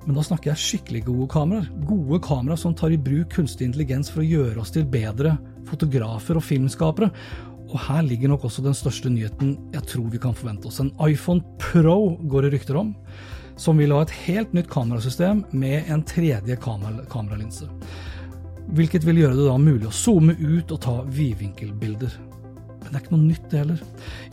Men 0.03 0.17
da 0.17 0.25
snakker 0.25 0.51
jeg 0.51 0.63
skikkelig 0.63 1.05
gode 1.07 1.29
kameraer. 1.31 1.69
Gode 1.87 2.19
kameraer 2.25 2.59
som 2.59 2.75
tar 2.75 2.91
i 2.91 2.99
bruk 2.99 3.29
kunstig 3.37 3.69
intelligens 3.69 4.11
for 4.11 4.23
å 4.23 4.27
gjøre 4.27 4.63
oss 4.63 4.73
til 4.75 4.87
bedre 4.89 5.37
fotografer 5.69 6.39
og 6.39 6.43
filmskapere. 6.43 7.11
Og 7.69 7.77
her 7.87 8.03
ligger 8.05 8.33
nok 8.33 8.43
også 8.49 8.65
den 8.65 8.75
største 8.77 9.09
nyheten 9.09 9.55
jeg 9.73 9.85
tror 9.89 10.09
vi 10.11 10.21
kan 10.21 10.35
forvente 10.37 10.69
oss. 10.69 10.81
En 10.83 10.91
iPhone 11.07 11.45
Pro 11.61 12.17
går 12.29 12.45
det 12.45 12.57
rykter 12.57 12.81
om, 12.81 12.91
som 13.59 13.79
vil 13.79 13.93
ha 13.95 14.01
et 14.03 14.15
helt 14.25 14.53
nytt 14.55 14.69
kamerasystem 14.71 15.43
med 15.51 15.89
en 15.91 16.03
tredje 16.07 16.57
kamer 16.61 17.03
kameralinse. 17.11 17.69
Hvilket 18.73 19.05
vil 19.05 19.23
gjøre 19.23 19.37
det 19.37 19.47
da 19.49 19.57
mulig 19.59 19.89
å 19.89 19.95
zoome 19.95 20.35
ut 20.39 20.71
og 20.71 20.81
ta 20.85 20.99
vidvinkelbilder. 21.03 22.15
Men 22.83 22.87
det 22.89 22.95
er 22.95 23.03
ikke 23.03 23.15
noe 23.15 23.27
nytt, 23.27 23.49
det 23.51 23.61
heller. 23.63 23.83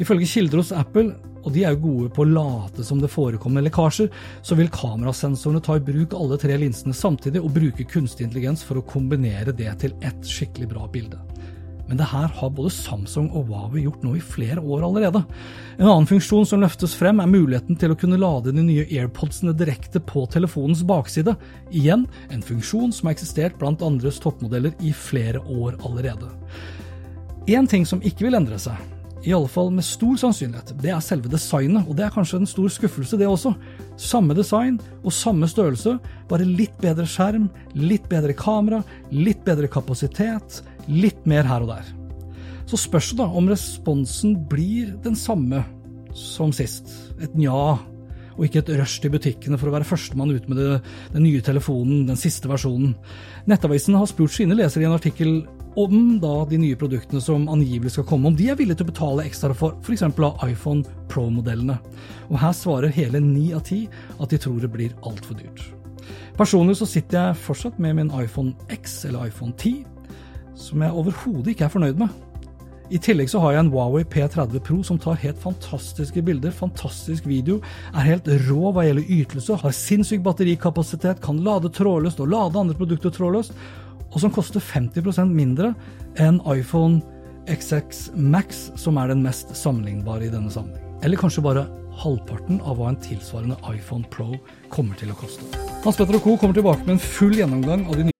Ifølge 0.02 0.30
kilder 0.30 0.62
hos 0.62 0.72
Apple 0.74 1.10
og 1.40 1.54
de 1.54 1.64
er 1.64 1.74
jo 1.74 1.84
gode 1.86 2.12
på 2.14 2.24
å 2.24 2.30
late 2.30 2.84
som 2.84 3.00
det 3.00 3.10
forekommer 3.12 3.64
lekkasjer, 3.64 4.10
så 4.44 4.58
vil 4.58 4.72
kamerasensorene 4.74 5.62
ta 5.64 5.78
i 5.78 5.84
bruk 5.84 6.16
alle 6.16 6.38
tre 6.40 6.58
linsene 6.60 6.96
samtidig 6.96 7.42
og 7.42 7.54
bruke 7.56 7.86
kunstig 7.88 8.28
intelligens 8.28 8.64
for 8.66 8.80
å 8.80 8.86
kombinere 8.86 9.56
det 9.56 9.72
til 9.84 9.96
ett 10.04 10.20
skikkelig 10.26 10.72
bra 10.74 10.88
bilde. 10.92 11.20
Men 11.90 11.98
det 11.98 12.06
her 12.06 12.28
har 12.38 12.50
både 12.54 12.70
Samsung 12.70 13.32
og 13.34 13.48
Huawei 13.48 13.80
gjort 13.82 14.04
nå 14.06 14.12
i 14.14 14.22
flere 14.22 14.62
år 14.62 14.84
allerede. 14.86 15.24
En 15.74 15.88
annen 15.88 16.06
funksjon 16.06 16.46
som 16.46 16.62
løftes 16.62 16.94
frem, 16.94 17.18
er 17.18 17.26
muligheten 17.26 17.74
til 17.80 17.90
å 17.90 17.96
kunne 17.98 18.20
lade 18.20 18.52
de 18.54 18.62
nye 18.62 18.84
AirPodsene 18.86 19.56
direkte 19.58 19.98
på 19.98 20.22
telefonens 20.30 20.84
bakside. 20.86 21.34
Igjen 21.74 22.06
en 22.30 22.46
funksjon 22.46 22.94
som 22.94 23.10
har 23.10 23.18
eksistert 23.18 23.58
blant 23.58 23.82
andres 23.82 24.22
toppmodeller 24.22 24.78
i 24.86 24.94
flere 24.94 25.42
år 25.50 25.80
allerede. 25.82 26.30
Én 27.50 27.66
ting 27.66 27.82
som 27.82 28.06
ikke 28.06 28.28
vil 28.28 28.38
endre 28.38 28.62
seg, 28.62 28.78
i 29.26 29.34
alle 29.36 29.50
fall 29.52 29.68
med 29.74 29.84
stor 29.84 30.14
sannsynlighet, 30.16 30.70
det 30.80 30.94
er 30.94 31.02
selve 31.04 31.28
designet, 31.28 31.84
og 31.84 31.98
det 31.98 32.06
er 32.06 32.14
kanskje 32.14 32.38
en 32.40 32.48
stor 32.48 32.70
skuffelse, 32.72 33.18
det 33.20 33.26
også. 33.28 33.52
Samme 34.00 34.32
design 34.38 34.78
og 35.02 35.12
samme 35.12 35.48
størrelse, 35.50 35.98
bare 36.30 36.46
litt 36.46 36.78
bedre 36.80 37.04
skjerm, 37.04 37.50
litt 37.76 38.06
bedre 38.08 38.32
kamera, 38.38 38.80
litt 39.12 39.42
bedre 39.44 39.68
kapasitet, 39.68 40.62
litt 40.88 41.26
mer 41.28 41.48
her 41.48 41.66
og 41.66 41.74
der. 41.74 41.92
Så 42.70 42.78
spørs 42.78 43.12
det 43.12 43.20
da 43.20 43.26
om 43.26 43.48
responsen 43.50 44.36
blir 44.48 44.94
den 45.04 45.16
samme 45.18 45.64
som 46.16 46.52
sist, 46.54 46.90
et 47.22 47.34
nja, 47.38 47.78
og 48.36 48.46
ikke 48.46 48.62
et 48.62 48.70
rush 48.78 49.02
til 49.02 49.12
butikkene 49.12 49.58
for 49.60 49.68
å 49.68 49.74
være 49.74 49.86
førstemann 49.88 50.32
ut 50.32 50.46
med 50.48 50.60
det, 50.60 50.68
den 51.12 51.26
nye 51.26 51.42
telefonen, 51.44 52.06
den 52.08 52.18
siste 52.18 52.48
versjonen. 52.50 52.94
Nettavisen 53.50 53.98
har 53.98 54.08
spurt 54.08 54.32
sine 54.32 54.56
lesere 54.56 54.86
i 54.86 54.88
en 54.88 54.96
artikkel 54.96 55.42
om 55.78 56.16
da 56.22 56.32
de 56.50 56.58
nye 56.58 56.78
produktene 56.78 57.20
som 57.22 57.48
angivelig 57.52 57.92
skal 57.94 58.06
komme, 58.08 58.30
om 58.30 58.38
de 58.38 58.48
er 58.50 58.58
villige 58.58 58.80
til 58.80 58.88
å 58.88 58.92
betale 58.92 59.26
ekstra 59.28 59.54
for 59.54 59.76
f.eks. 59.84 60.06
iPhone 60.48 60.96
Pro-modellene. 61.12 61.76
Og 62.30 62.40
Her 62.40 62.56
svarer 62.56 62.94
hele 62.94 63.20
ni 63.22 63.50
av 63.54 63.66
ti 63.68 63.84
at 64.18 64.32
de 64.32 64.40
tror 64.40 64.60
det 64.62 64.72
blir 64.72 64.96
altfor 65.06 65.38
dyrt. 65.38 65.62
Personlig 66.38 66.78
så 66.80 66.88
sitter 66.88 67.18
jeg 67.18 67.40
fortsatt 67.44 67.78
med 67.82 67.98
min 67.98 68.12
iPhone 68.16 68.54
X 68.72 69.02
eller 69.04 69.28
iPhone 69.28 69.52
10, 69.52 69.84
som 70.60 70.82
jeg 70.84 70.92
overhodet 70.92 71.54
ikke 71.54 71.66
er 71.66 71.72
fornøyd 71.72 72.02
med. 72.02 72.18
I 72.90 72.98
tillegg 72.98 73.28
så 73.30 73.38
har 73.38 73.54
jeg 73.54 73.62
en 73.62 73.70
Huawei 73.70 74.02
P30 74.02 74.62
Pro 74.66 74.80
som 74.82 74.98
tar 74.98 75.20
helt 75.22 75.38
fantastiske 75.38 76.24
bilder, 76.26 76.50
fantastisk 76.50 77.28
video, 77.30 77.60
er 77.94 78.08
helt 78.08 78.26
rå 78.48 78.72
hva 78.74 78.82
gjelder 78.88 79.12
ytelse, 79.14 79.60
har 79.62 79.76
sinnssyk 79.76 80.24
batterikapasitet, 80.26 81.22
kan 81.22 81.38
lade 81.46 81.70
trådløst 81.76 82.22
og 82.24 82.32
lade 82.34 82.58
andre 82.58 82.74
produkter 82.74 83.14
trådløst, 83.14 83.54
og 84.10 84.18
som 84.18 84.34
koster 84.34 84.62
50% 84.62 85.30
mindre 85.30 85.72
enn 86.18 86.42
iPhone 86.50 86.98
XX 87.46 88.10
Max, 88.18 88.68
som 88.78 88.98
er 88.98 89.14
den 89.14 89.22
mest 89.22 89.54
sammenlignbare 89.56 90.26
i 90.26 90.34
denne 90.34 90.50
sammenheng. 90.50 90.98
Eller 91.06 91.20
kanskje 91.20 91.46
bare 91.46 91.68
halvparten 92.00 92.58
av 92.66 92.78
hva 92.78 92.90
en 92.90 93.00
tilsvarende 93.06 93.58
iPhone 93.70 94.06
Pro 94.10 94.34
kommer 94.72 94.98
til 94.98 95.14
å 95.14 95.18
koste. 95.20 95.46
Hans 95.84 95.96
Petter 95.96 96.18
og 96.18 96.26
Co. 96.26 96.36
kommer 96.40 96.58
tilbake 96.58 96.84
med 96.86 96.98
en 96.98 97.04
full 97.04 97.38
gjennomgang 97.38 97.86
av 97.86 97.96
de 97.96 98.10
nye 98.10 98.19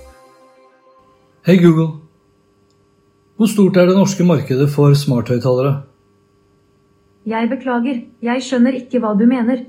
Hei 1.41 1.55
Google. 1.57 1.87
Hvor 3.33 3.47
stort 3.49 3.77
er 3.81 3.87
det 3.89 3.95
norske 3.97 4.21
markedet 4.21 4.67
for 4.69 4.93
smarthøyttalere? 4.93 5.71
Jeg 7.25 7.47
beklager, 7.49 8.03
jeg 8.21 8.43
skjønner 8.45 8.75
ikke 8.77 8.99
hva 9.01 9.15
du 9.17 9.23
mener. 9.25 9.63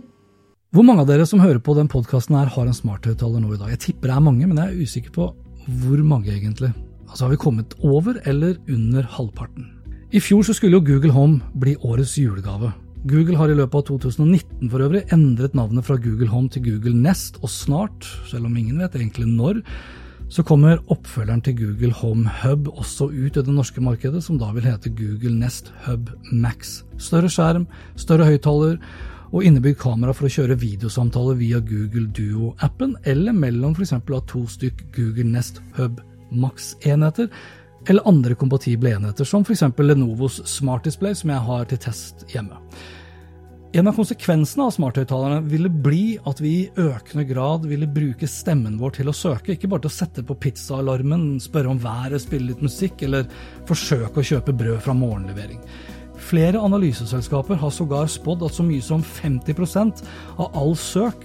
Hvor 0.69 0.85
mange 0.85 1.01
av 1.01 1.09
dere 1.09 1.25
som 1.25 1.41
hører 1.41 1.63
på 1.65 1.73
den 1.79 1.89
podkasten 1.89 2.37
her, 2.37 2.51
har 2.53 2.69
en 2.69 2.77
smarthøyttaler 2.77 3.41
nå 3.41 3.55
i 3.55 3.57
dag? 3.57 3.71
Jeg 3.73 3.81
tipper 3.87 4.13
det 4.13 4.17
er 4.19 4.27
mange, 4.27 4.51
men 4.51 4.61
jeg 4.61 4.69
er 4.69 4.83
usikker 4.85 5.15
på 5.17 5.31
hvor 5.79 6.03
mange 6.05 6.29
egentlig. 6.35 6.75
Altså 7.09 7.25
Har 7.25 7.33
vi 7.33 7.41
kommet 7.41 7.73
over 7.81 8.21
eller 8.29 8.61
under 8.69 9.09
halvparten? 9.09 9.71
I 10.13 10.21
fjor 10.21 10.45
så 10.45 10.53
skulle 10.53 10.77
jo 10.77 10.85
Google 10.85 11.17
Home 11.17 11.41
bli 11.57 11.79
årets 11.81 12.19
julegave. 12.21 12.75
Google 13.09 13.41
har 13.41 13.49
i 13.49 13.57
løpet 13.57 13.81
av 13.81 13.89
2019 13.97 14.69
for 14.69 14.85
øvrig 14.85 15.07
endret 15.09 15.57
navnet 15.57 15.89
fra 15.89 15.97
Google 15.97 16.29
Home 16.29 16.53
til 16.53 16.69
Google 16.69 17.01
Nest, 17.01 17.41
og 17.41 17.49
snart, 17.49 18.05
selv 18.29 18.45
om 18.45 18.61
ingen 18.61 18.85
vet 18.85 19.01
egentlig 19.01 19.33
når, 19.33 19.65
så 20.33 20.41
kommer 20.49 20.81
oppfølgeren 20.93 21.43
til 21.45 21.59
Google 21.59 21.93
Home 21.99 22.31
Hub 22.41 22.69
også 22.73 23.11
ut 23.13 23.37
i 23.37 23.43
det 23.45 23.53
norske 23.53 23.83
markedet, 23.85 24.23
som 24.25 24.39
da 24.41 24.49
vil 24.57 24.65
hete 24.65 24.93
Google 24.97 25.35
Nest 25.37 25.69
Hub 25.85 26.09
Max. 26.33 26.79
Større 26.97 27.29
skjerm, 27.29 27.67
større 28.01 28.31
høyttaler 28.31 28.79
og 29.33 29.45
innebygd 29.45 29.81
kamera 29.83 30.15
for 30.17 30.29
å 30.29 30.33
kjøre 30.33 30.57
videosamtaler 30.61 31.37
via 31.41 31.61
Google 31.61 32.07
Duo-appen, 32.17 32.97
eller 33.05 33.37
mellom 33.37 33.77
f.eks. 33.77 33.93
av 34.01 34.25
to 34.31 34.47
stykk 34.49 34.87
Google 34.97 35.29
Nest 35.35 35.61
Hub 35.77 36.01
Max-enheter, 36.33 37.29
eller 37.91 38.09
andre 38.09 38.37
kompatible 38.39 38.93
enheter, 38.97 39.29
som 39.29 39.45
f.eks. 39.45 39.67
Lenovos 39.85 40.41
Smart 40.49 40.89
Display, 40.89 41.17
som 41.19 41.33
jeg 41.35 41.45
har 41.49 41.69
til 41.69 41.85
test 41.91 42.25
hjemme. 42.33 42.57
En 43.73 43.89
av 43.89 43.95
konsekvensene 43.97 44.67
av 44.69 44.75
smarthøyttalerne 44.75 45.47
ville 45.49 45.71
bli 45.73 46.19
at 46.29 46.43
vi 46.45 46.51
i 46.59 46.83
økende 46.83 47.23
grad 47.25 47.63
ville 47.65 47.87
bruke 47.89 48.29
stemmen 48.29 48.75
vår 48.77 48.99
til 48.99 49.09
å 49.09 49.15
søke, 49.17 49.55
ikke 49.55 49.71
bare 49.73 49.87
til 49.87 49.89
å 49.89 49.95
sette 49.95 50.25
på 50.29 50.35
pizzaalarmen, 50.45 51.39
spørre 51.41 51.71
om 51.73 51.79
været, 51.81 52.21
spille 52.21 52.51
litt 52.51 52.61
musikk 52.61 53.01
eller 53.07 53.31
forsøke 53.71 54.21
å 54.21 54.27
kjøpe 54.29 54.53
brød 54.61 54.83
fra 54.85 54.93
morgenlevering. 54.93 55.63
Flere 56.21 56.61
analyseselskaper 56.61 57.57
har 57.63 57.73
sågar 57.73 58.13
spådd 58.13 58.45
at 58.45 58.59
så 58.59 58.67
mye 58.67 58.85
som 58.85 59.01
50% 59.01 60.05
av 60.37 60.53
all 60.53 60.77
søk 60.77 61.25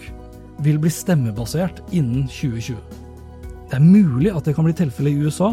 vil 0.64 0.80
bli 0.80 0.94
stemmebasert 0.94 1.82
innen 1.92 2.30
2020. 2.32 2.80
Det 3.68 3.76
er 3.76 3.84
mulig 3.84 4.32
at 4.32 4.48
det 4.48 4.56
kan 4.56 4.70
bli 4.70 4.78
tilfellet 4.86 5.20
i 5.20 5.28
USA, 5.28 5.52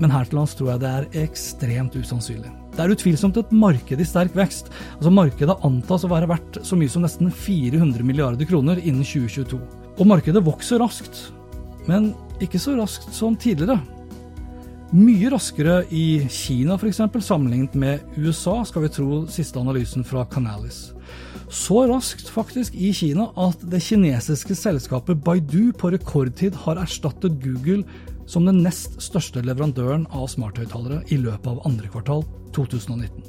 men 0.00 0.16
her 0.16 0.24
til 0.24 0.40
lands 0.40 0.56
tror 0.56 0.72
jeg 0.72 0.86
det 0.86 0.94
er 0.94 1.26
ekstremt 1.26 2.00
usannsynlig. 2.00 2.57
Det 2.78 2.84
er 2.84 2.92
utvilsomt 2.94 3.34
et 3.40 3.48
marked 3.58 3.98
i 3.98 4.04
sterk 4.06 4.36
vekst. 4.38 4.68
Altså 4.94 5.10
Markedet 5.10 5.56
antas 5.66 6.04
å 6.06 6.10
være 6.12 6.28
verdt 6.30 6.60
så 6.62 6.76
mye 6.78 6.92
som 6.92 7.02
nesten 7.02 7.32
400 7.34 8.06
milliarder 8.06 8.46
kroner 8.46 8.78
innen 8.78 9.02
2022. 9.02 9.58
Og 9.98 10.06
markedet 10.06 10.44
vokser 10.46 10.78
raskt, 10.78 11.24
men 11.90 12.12
ikke 12.38 12.60
så 12.62 12.76
raskt 12.78 13.10
som 13.16 13.34
tidligere. 13.34 13.80
Mye 14.94 15.32
raskere 15.34 15.80
i 15.90 16.22
Kina 16.30 16.76
f.eks. 16.78 17.02
sammenlignet 17.26 17.74
med 17.74 18.14
USA, 18.14 18.60
skal 18.62 18.86
vi 18.86 18.92
tro 18.94 19.18
siste 19.26 19.58
analysen 19.58 20.06
fra 20.06 20.22
Canalis. 20.30 20.92
Så 21.50 21.82
raskt 21.90 22.30
faktisk 22.30 22.78
i 22.78 22.92
Kina 22.94 23.32
at 23.42 23.58
det 23.72 23.82
kinesiske 23.82 24.54
selskapet 24.54 25.18
Baidu 25.26 25.72
på 25.74 25.90
rekordtid 25.96 26.54
har 26.62 26.78
erstattet 26.78 27.40
Google 27.42 27.82
som 28.28 28.46
den 28.46 28.62
nest 28.64 28.98
største 29.02 29.42
leverandøren 29.44 30.06
av 30.12 30.28
smarthøyttalere 30.30 31.02
i 31.12 31.18
løpet 31.20 31.50
av 31.50 31.64
andre 31.68 31.90
kvartal 31.92 32.24
2019. 32.56 33.24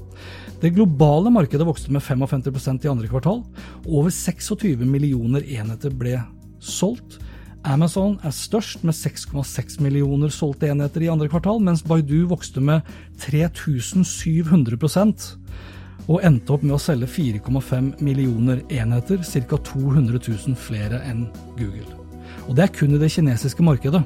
Det 0.60 0.74
globale 0.75 1.32
markedet 1.32 1.68
vokste 1.68 1.91
med 1.96 2.03
55% 2.03 2.86
i 2.86 2.91
andre 2.91 3.08
kvartal. 3.08 3.44
Over 3.88 4.12
26 4.12 4.84
millioner 4.84 5.46
enheter 5.48 5.94
ble 5.96 6.18
solgt. 6.60 7.20
Amazon 7.68 8.13
er 8.24 8.32
størst 8.36 8.86
med 8.88 8.96
6,6 8.96 9.82
millioner 9.84 10.32
solgte 10.32 10.70
enheter 10.72 11.03
i 11.03 11.10
andre 11.12 11.27
kvartal, 11.32 11.60
mens 11.63 11.84
Baidu 11.84 12.27
vokste 12.32 12.63
med 12.63 12.88
3700% 13.20 15.36
og 16.10 16.24
endte 16.25 16.53
opp 16.56 16.63
med 16.65 16.77
å 16.77 16.82
selge 16.82 17.08
4,5 17.12 17.91
millioner 18.01 18.63
enheter, 18.74 19.22
ca. 19.22 19.58
200 19.74 20.24
000 20.24 20.58
flere 20.58 21.03
enn 21.06 21.27
Google. 21.60 21.99
Og 22.50 22.58
det 22.58 22.65
er 22.65 22.74
kun 22.74 22.96
i 22.96 23.00
det 23.01 23.12
kinesiske 23.13 23.63
markedet. 23.63 24.01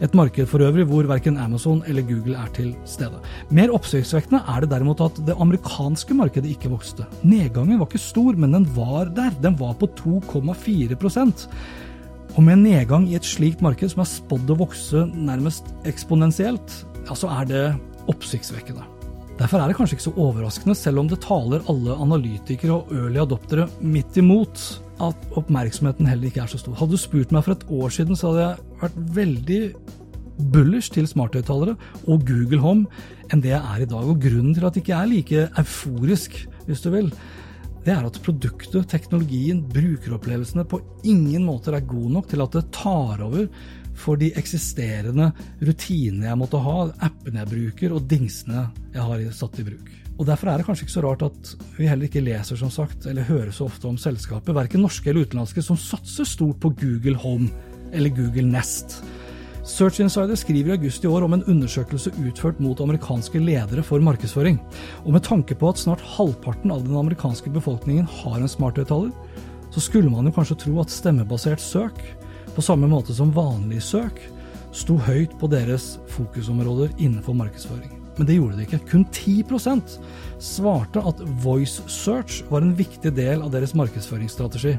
Et 0.00 0.14
marked 0.16 0.48
for 0.48 0.64
øvrig 0.64 0.86
hvor 0.88 1.06
verken 1.10 1.36
Amazon 1.36 1.82
eller 1.86 2.06
Google 2.08 2.38
er 2.40 2.48
til 2.56 2.72
stede. 2.88 3.20
Mer 3.52 3.74
oppsiktsvekkende 3.76 4.40
er 4.48 4.64
det 4.64 4.72
derimot 4.72 5.04
at 5.04 5.20
det 5.28 5.36
amerikanske 5.36 6.16
markedet 6.16 6.54
ikke 6.54 6.72
vokste. 6.72 7.04
Nedgangen 7.22 7.78
var 7.78 7.90
ikke 7.90 8.00
stor, 8.00 8.32
men 8.32 8.56
den 8.56 8.68
var 8.76 9.12
der. 9.12 9.36
Den 9.44 9.60
var 9.60 9.76
på 9.76 9.90
2,4% 10.00 11.48
og 12.32 12.40
med 12.40 12.54
en 12.56 12.62
nedgang 12.64 13.04
i 13.10 13.16
et 13.18 13.26
slikt 13.28 13.60
marked 13.64 13.92
som 13.92 14.00
er 14.00 14.08
spådd 14.08 14.54
å 14.54 14.56
vokse 14.62 15.04
nærmest 15.12 15.68
eksponentielt, 15.88 16.78
ja, 17.04 17.16
så 17.18 17.28
er 17.28 17.48
det 17.50 17.64
oppsiktsvekkende. 18.08 18.86
Derfor 19.36 19.60
er 19.60 19.68
det 19.68 19.76
kanskje 19.76 19.98
ikke 19.98 20.06
så 20.06 20.14
overraskende, 20.22 20.76
selv 20.78 21.02
om 21.02 21.10
det 21.10 21.20
taler 21.24 21.64
alle 21.68 21.96
analytikere 22.04 22.78
og 22.78 22.92
early 22.94 23.20
adoptere 23.20 23.66
midt 23.84 24.16
imot, 24.20 24.64
at 25.02 25.26
oppmerksomheten 25.38 26.08
heller 26.08 26.30
ikke 26.30 26.44
er 26.44 26.52
så 26.52 26.60
stor. 26.60 26.76
Hadde 26.78 26.96
du 26.96 27.00
spurt 27.00 27.34
meg 27.34 27.44
for 27.46 27.56
et 27.56 27.66
år 27.72 27.92
siden, 27.94 28.18
så 28.18 28.30
hadde 28.30 28.46
jeg 28.46 28.78
vært 28.82 29.02
veldig 29.18 29.60
bullish 30.52 30.92
til 30.94 31.06
smarthøyttalere 31.08 31.76
og 32.08 32.24
Google 32.26 32.62
Home 32.62 33.04
enn 33.32 33.42
det 33.44 33.52
jeg 33.52 33.60
er 33.60 33.84
i 33.84 33.90
dag. 33.90 34.08
Og 34.08 34.20
grunnen 34.22 34.56
til 34.56 34.66
at 34.66 34.76
jeg 34.76 34.84
ikke 34.84 34.98
er 34.98 35.10
like 35.10 35.44
euforisk, 35.60 36.42
hvis 36.68 36.84
du 36.84 36.90
vil, 36.94 37.12
det 37.82 37.94
er 37.96 38.06
at 38.06 38.18
produktet, 38.22 38.86
teknologien, 38.90 39.62
brukeropplevelsene 39.72 40.64
på 40.70 40.78
ingen 41.08 41.46
måter 41.48 41.74
er 41.74 41.86
god 41.86 42.10
nok 42.18 42.28
til 42.30 42.44
at 42.44 42.54
det 42.54 42.68
tar 42.74 43.24
over 43.26 43.48
for 43.98 44.20
de 44.20 44.30
eksisterende 44.38 45.32
rutinene 45.60 46.30
jeg 46.30 46.38
måtte 46.40 46.60
ha, 46.62 46.76
appene 47.04 47.42
jeg 47.42 47.50
bruker 47.50 47.96
og 47.96 48.06
dingsene 48.08 48.68
jeg 48.94 49.02
har 49.02 49.26
satt 49.36 49.58
i 49.60 49.66
bruk. 49.66 49.90
Og 50.22 50.28
Derfor 50.28 50.52
er 50.52 50.60
det 50.60 50.68
kanskje 50.68 50.84
ikke 50.86 50.94
så 50.94 51.02
rart 51.02 51.22
at 51.26 51.48
vi 51.74 51.88
heller 51.90 52.06
ikke 52.06 52.20
leser 52.22 52.58
som 52.60 52.70
sagt, 52.70 53.08
eller 53.10 53.26
hører 53.26 53.50
så 53.50 53.66
ofte 53.66 53.88
om 53.90 53.96
selskaper, 53.98 54.54
verken 54.54 54.84
norske 54.84 55.08
eller 55.10 55.26
utenlandske, 55.26 55.64
som 55.66 55.74
satser 55.74 56.28
stort 56.30 56.60
på 56.62 56.70
Google 56.78 57.16
Home 57.18 57.48
eller 57.90 58.12
Google 58.14 58.46
Nest. 58.46 59.00
Search 59.66 59.98
Insider 60.02 60.38
skriver 60.38 60.70
i 60.70 60.76
august 60.76 61.02
i 61.02 61.10
år 61.10 61.26
om 61.26 61.34
en 61.34 61.42
undersøkelse 61.50 62.12
utført 62.22 62.60
mot 62.62 62.78
amerikanske 62.84 63.42
ledere 63.42 63.82
for 63.82 64.02
markedsføring. 64.02 64.60
Og 65.02 65.16
med 65.16 65.24
tanke 65.26 65.56
på 65.58 65.72
at 65.72 65.82
snart 65.82 66.04
halvparten 66.14 66.70
av 66.70 66.84
den 66.86 66.98
amerikanske 66.98 67.50
befolkningen 67.50 68.06
har 68.22 68.38
en 68.38 68.50
smarthøyttaler, 68.50 69.10
så 69.74 69.82
skulle 69.82 70.10
man 70.12 70.30
jo 70.30 70.34
kanskje 70.36 70.58
tro 70.66 70.76
at 70.84 70.94
stemmebasert 70.94 71.62
søk, 71.62 71.98
på 72.54 72.62
samme 72.62 72.86
måte 72.86 73.14
som 73.16 73.34
vanlig 73.34 73.82
søk, 73.82 74.22
sto 74.70 75.00
høyt 75.02 75.34
på 75.42 75.50
deres 75.50 75.96
fokusområder 76.14 76.94
innenfor 76.98 77.34
markedsføring. 77.38 78.01
Men 78.18 78.28
det 78.28 78.36
gjorde 78.36 78.58
det 78.58 78.66
ikke. 78.66 78.82
Kun 78.90 79.04
10% 79.08 79.96
svarte 80.42 81.02
at 81.06 81.22
voice 81.44 81.84
search 81.90 82.42
var 82.50 82.64
en 82.64 82.74
viktig 82.76 83.14
del 83.16 83.42
av 83.44 83.52
deres 83.54 83.74
markedsføringsstrategi. 83.78 84.74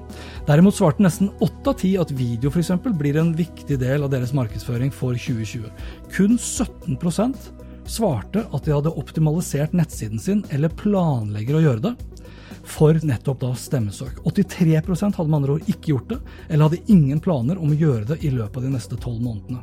Derimot 0.47 0.77
svarte 0.77 1.05
nesten 1.05 1.31
8 1.39 1.73
av 1.73 1.77
10 1.79 1.97
at 2.03 2.13
video 2.17 2.51
f.eks. 2.53 2.73
blir 2.99 3.19
en 3.21 3.33
viktig 3.37 3.79
del 3.81 4.05
av 4.05 4.13
deres 4.13 4.35
markedsføring 4.35 4.93
for 4.93 5.17
2020. 5.17 5.69
Kun 6.13 6.37
17% 6.37 7.51
svarte 7.89 8.45
at 8.53 8.65
de 8.65 8.75
hadde 8.75 8.95
optimalisert 8.99 9.73
nettsiden 9.75 10.21
sin 10.21 10.43
eller 10.53 10.71
planlegger 10.79 11.59
å 11.59 11.63
gjøre 11.63 11.87
det 11.89 11.95
for 12.63 12.95
nettopp 13.03 13.41
da 13.41 13.51
stemmesøk. 13.59 14.21
83 14.23 14.77
hadde 14.79 15.27
med 15.27 15.37
andre 15.37 15.57
ord 15.57 15.67
ikke 15.67 15.91
gjort 15.91 16.13
det, 16.13 16.19
eller 16.47 16.69
hadde 16.69 16.93
ingen 16.93 17.19
planer 17.19 17.59
om 17.59 17.73
å 17.73 17.77
gjøre 17.77 18.13
det 18.13 18.21
i 18.23 18.31
løpet 18.31 18.61
av 18.61 18.67
de 18.67 18.71
neste 18.71 18.99
tolv 19.03 19.19
månedene. 19.23 19.59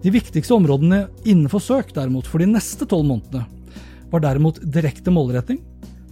De 0.00 0.08
viktigste 0.14 0.54
områdene 0.56 1.02
innenfor 1.28 1.60
søk 1.60 1.90
derimot 1.92 2.28
for 2.28 2.40
de 2.40 2.48
neste 2.48 2.86
tolv 2.88 3.04
månedene 3.04 3.44
var 4.10 4.22
derimot 4.24 4.56
direkte 4.72 5.12
målretting, 5.12 5.60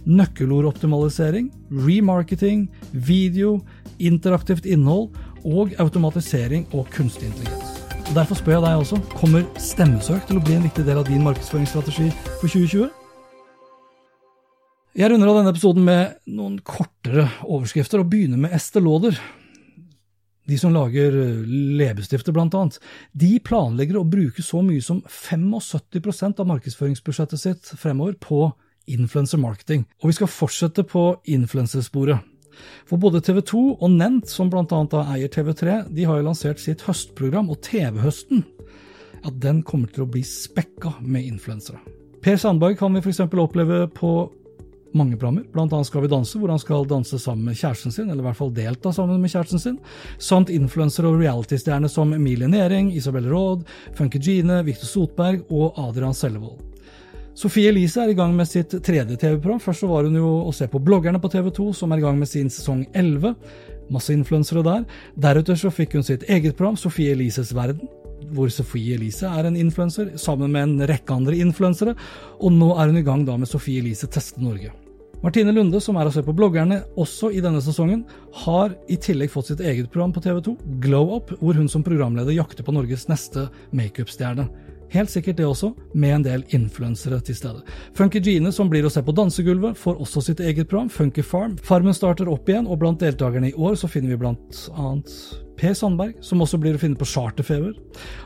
nøkkelordoptimalisering, 0.05 1.49
remarketing, 1.73 2.67
video, 2.93 3.57
interaktivt 3.99 4.69
innhold 4.69 5.09
og 5.43 5.73
automatisering 5.81 6.67
og 6.71 6.87
kunstig 6.93 7.31
intelligens. 7.31 7.75
Og 8.09 8.13
Derfor 8.15 8.37
spør 8.37 8.55
jeg 8.55 8.63
deg 8.67 8.83
også, 8.83 9.01
kommer 9.17 9.43
stemmesøk 9.61 10.29
til 10.29 10.39
å 10.39 10.45
bli 10.45 10.55
en 10.59 10.65
viktig 10.69 10.85
del 10.85 11.01
av 11.01 11.09
din 11.09 11.25
markedsføringsstrategi 11.25 12.07
for 12.39 12.47
2020? 12.47 12.87
Jeg 14.97 15.11
runder 15.11 15.29
av 15.29 15.41
denne 15.41 15.51
episoden 15.53 15.85
med 15.85 16.15
noen 16.29 16.57
kortere 16.65 17.27
overskrifter, 17.45 18.01
og 18.01 18.09
begynner 18.09 18.41
med 18.41 18.53
Estée. 18.53 19.17
De 20.49 20.57
som 20.57 20.73
lager 20.73 21.13
eh, 21.13 21.43
leppestifter, 21.79 22.35
annet. 22.39 22.79
De 23.11 23.35
planlegger 23.45 23.99
å 23.99 24.07
bruke 24.07 24.43
så 24.45 24.63
mye 24.65 24.81
som 24.81 25.03
75% 25.05 26.41
av 26.41 26.49
markedsføringsbudsjettet 26.49 27.43
sitt 27.43 27.71
fremover 27.77 28.17
på 28.19 28.47
influencer 28.89 29.37
marketing. 29.37 29.85
Og 30.01 30.09
vi 30.09 30.17
skal 30.17 30.31
fortsette 30.33 30.85
på 30.89 31.05
influensersporet. 31.29 32.25
For 32.89 32.99
både 32.99 33.21
TV 33.23 33.39
2 33.45 33.61
og 33.77 33.91
Nent, 33.93 34.27
som 34.27 34.49
bl.a. 34.51 34.65
eier 35.13 35.29
TV3, 35.31 35.83
de 35.95 36.07
har 36.09 36.19
jo 36.19 36.25
lansert 36.27 36.59
sitt 36.59 36.83
høstprogram, 36.87 37.51
og 37.53 37.61
TV-høsten 37.63 38.43
ja, 39.23 39.31
den 39.31 39.63
kommer 39.67 39.91
til 39.91 40.05
å 40.05 40.11
bli 40.11 40.23
spekka 40.27 40.97
med 41.03 41.27
influensere. 41.27 41.79
Per 42.23 42.35
Sandberg 42.39 42.75
kan 42.79 42.95
vi 42.95 43.03
f.eks. 43.03 43.21
oppleve 43.29 43.85
på 43.95 44.11
mange 44.97 45.17
programmer, 45.17 45.43
bl.a. 45.53 45.83
Skal 45.83 46.03
vi 46.05 46.11
danse, 46.11 46.39
hvor 46.39 46.51
han 46.53 46.61
skal 46.61 46.87
danse 46.89 47.19
sammen 47.21 47.45
med 47.49 47.57
kjæresten 47.59 47.93
sin, 47.93 48.09
eller 48.09 48.23
i 48.23 48.27
hvert 48.29 48.39
fall 48.39 48.53
delta 48.55 48.93
sammen 48.95 49.21
med 49.21 49.31
kjæresten 49.31 49.61
sin, 49.61 49.77
samt 50.17 50.49
influensere 50.53 51.11
og 51.11 51.19
reality-stjerner 51.21 51.91
som 51.91 52.13
Emilie 52.13 52.49
Næring, 52.49 52.91
Isabel 52.95 53.29
Råd, 53.31 53.63
Funky 53.97 54.21
Gine, 54.21 54.63
Victor 54.65 54.89
Sotberg 54.89 55.45
og 55.51 55.77
Adrian 55.89 56.13
Sellevold. 56.13 56.65
Sofie 57.39 57.69
Elise 57.71 58.01
er 58.03 58.11
i 58.11 58.17
gang 58.17 58.33
med 58.35 58.49
sitt 58.49 58.73
tredje 58.83 59.15
TV-program. 59.15 59.61
Først 59.63 59.85
så 59.85 59.87
var 59.87 60.03
hun 60.03 60.17
jo 60.19 60.31
å 60.43 60.51
se 60.55 60.67
på 60.67 60.81
Bloggerne 60.83 61.21
på 61.23 61.29
TV 61.31 61.47
2, 61.55 61.69
som 61.77 61.93
er 61.93 62.01
i 62.01 62.03
gang 62.03 62.17
med 62.19 62.27
sin 62.27 62.49
sesong 62.51 62.81
11. 62.91 63.31
Masse 63.93 64.11
influensere 64.11 64.65
der. 64.65 64.83
Deretter 65.15 65.55
så 65.55 65.71
fikk 65.71 65.95
hun 65.95 66.03
sitt 66.03 66.27
eget 66.27 66.57
program, 66.57 66.75
Sofie 66.75 67.15
Elises 67.15 67.53
verden 67.55 67.87
hvor 68.33 68.51
Sofie 68.53 68.97
Elise 68.97 69.29
er 69.29 69.47
en 69.47 69.57
influenser, 69.59 70.13
sammen 70.19 70.51
med 70.53 70.67
en 70.67 70.89
rekke 70.89 71.15
andre 71.15 71.39
influensere. 71.39 71.95
Og 72.39 72.53
nå 72.55 72.73
er 72.75 72.91
hun 72.91 73.01
i 73.01 73.05
gang 73.05 73.25
da 73.27 73.37
med 73.39 73.49
Sofie 73.49 73.83
Elise 73.83 74.09
teste 74.11 74.41
Norge. 74.43 74.71
Martine 75.19 75.51
Lunde, 75.51 75.81
som 75.83 75.97
er 75.99 76.07
å 76.07 76.13
se 76.15 76.21
på 76.23 76.31
bloggerne 76.31 76.77
også 76.99 77.33
i 77.35 77.41
denne 77.43 77.59
sesongen, 77.59 78.05
har 78.45 78.71
i 78.87 78.95
tillegg 78.95 79.33
fått 79.33 79.49
sitt 79.51 79.59
eget 79.59 79.89
program 79.91 80.13
på 80.15 80.23
TV2, 80.23 80.53
Glow 80.85 81.11
Up, 81.17 81.33
hvor 81.41 81.59
hun 81.59 81.67
som 81.67 81.83
programleder 81.83 82.37
jakter 82.37 82.63
på 82.63 82.75
Norges 82.75 83.09
neste 83.11 83.49
makeupstjerne. 83.75 84.47
Helt 84.89 85.11
sikkert 85.11 85.37
det 85.37 85.45
også, 85.45 85.73
med 85.93 86.15
en 86.15 86.23
del 86.25 86.45
influensere 86.55 87.19
til 87.21 87.35
stede. 87.37 87.61
Funky 87.97 88.23
Gine, 88.23 88.53
som 88.55 88.71
blir 88.71 88.87
å 88.87 88.93
se 88.93 89.03
på 89.05 89.13
dansegulvet, 89.13 89.77
får 89.77 89.99
også 90.01 90.23
sitt 90.29 90.39
eget 90.39 90.71
program, 90.71 90.89
Funky 90.89 91.21
Farm. 91.21 91.59
Farmen 91.67 91.93
starter 91.93 92.31
opp 92.31 92.49
igjen, 92.49 92.65
og 92.65 92.79
blant 92.81 93.03
deltakerne 93.03 93.51
i 93.51 93.57
år 93.59 93.75
så 93.77 93.91
finner 93.91 94.15
vi 94.15 94.23
blant 94.23 94.63
annet 94.71 95.13
Per 95.59 95.73
Sandberg, 95.75 96.15
som 96.23 96.39
også 96.43 96.57
blir 96.61 96.77
å 96.77 96.79
finne 96.81 96.95
på 96.99 97.07
Charterfeber. 97.07 97.73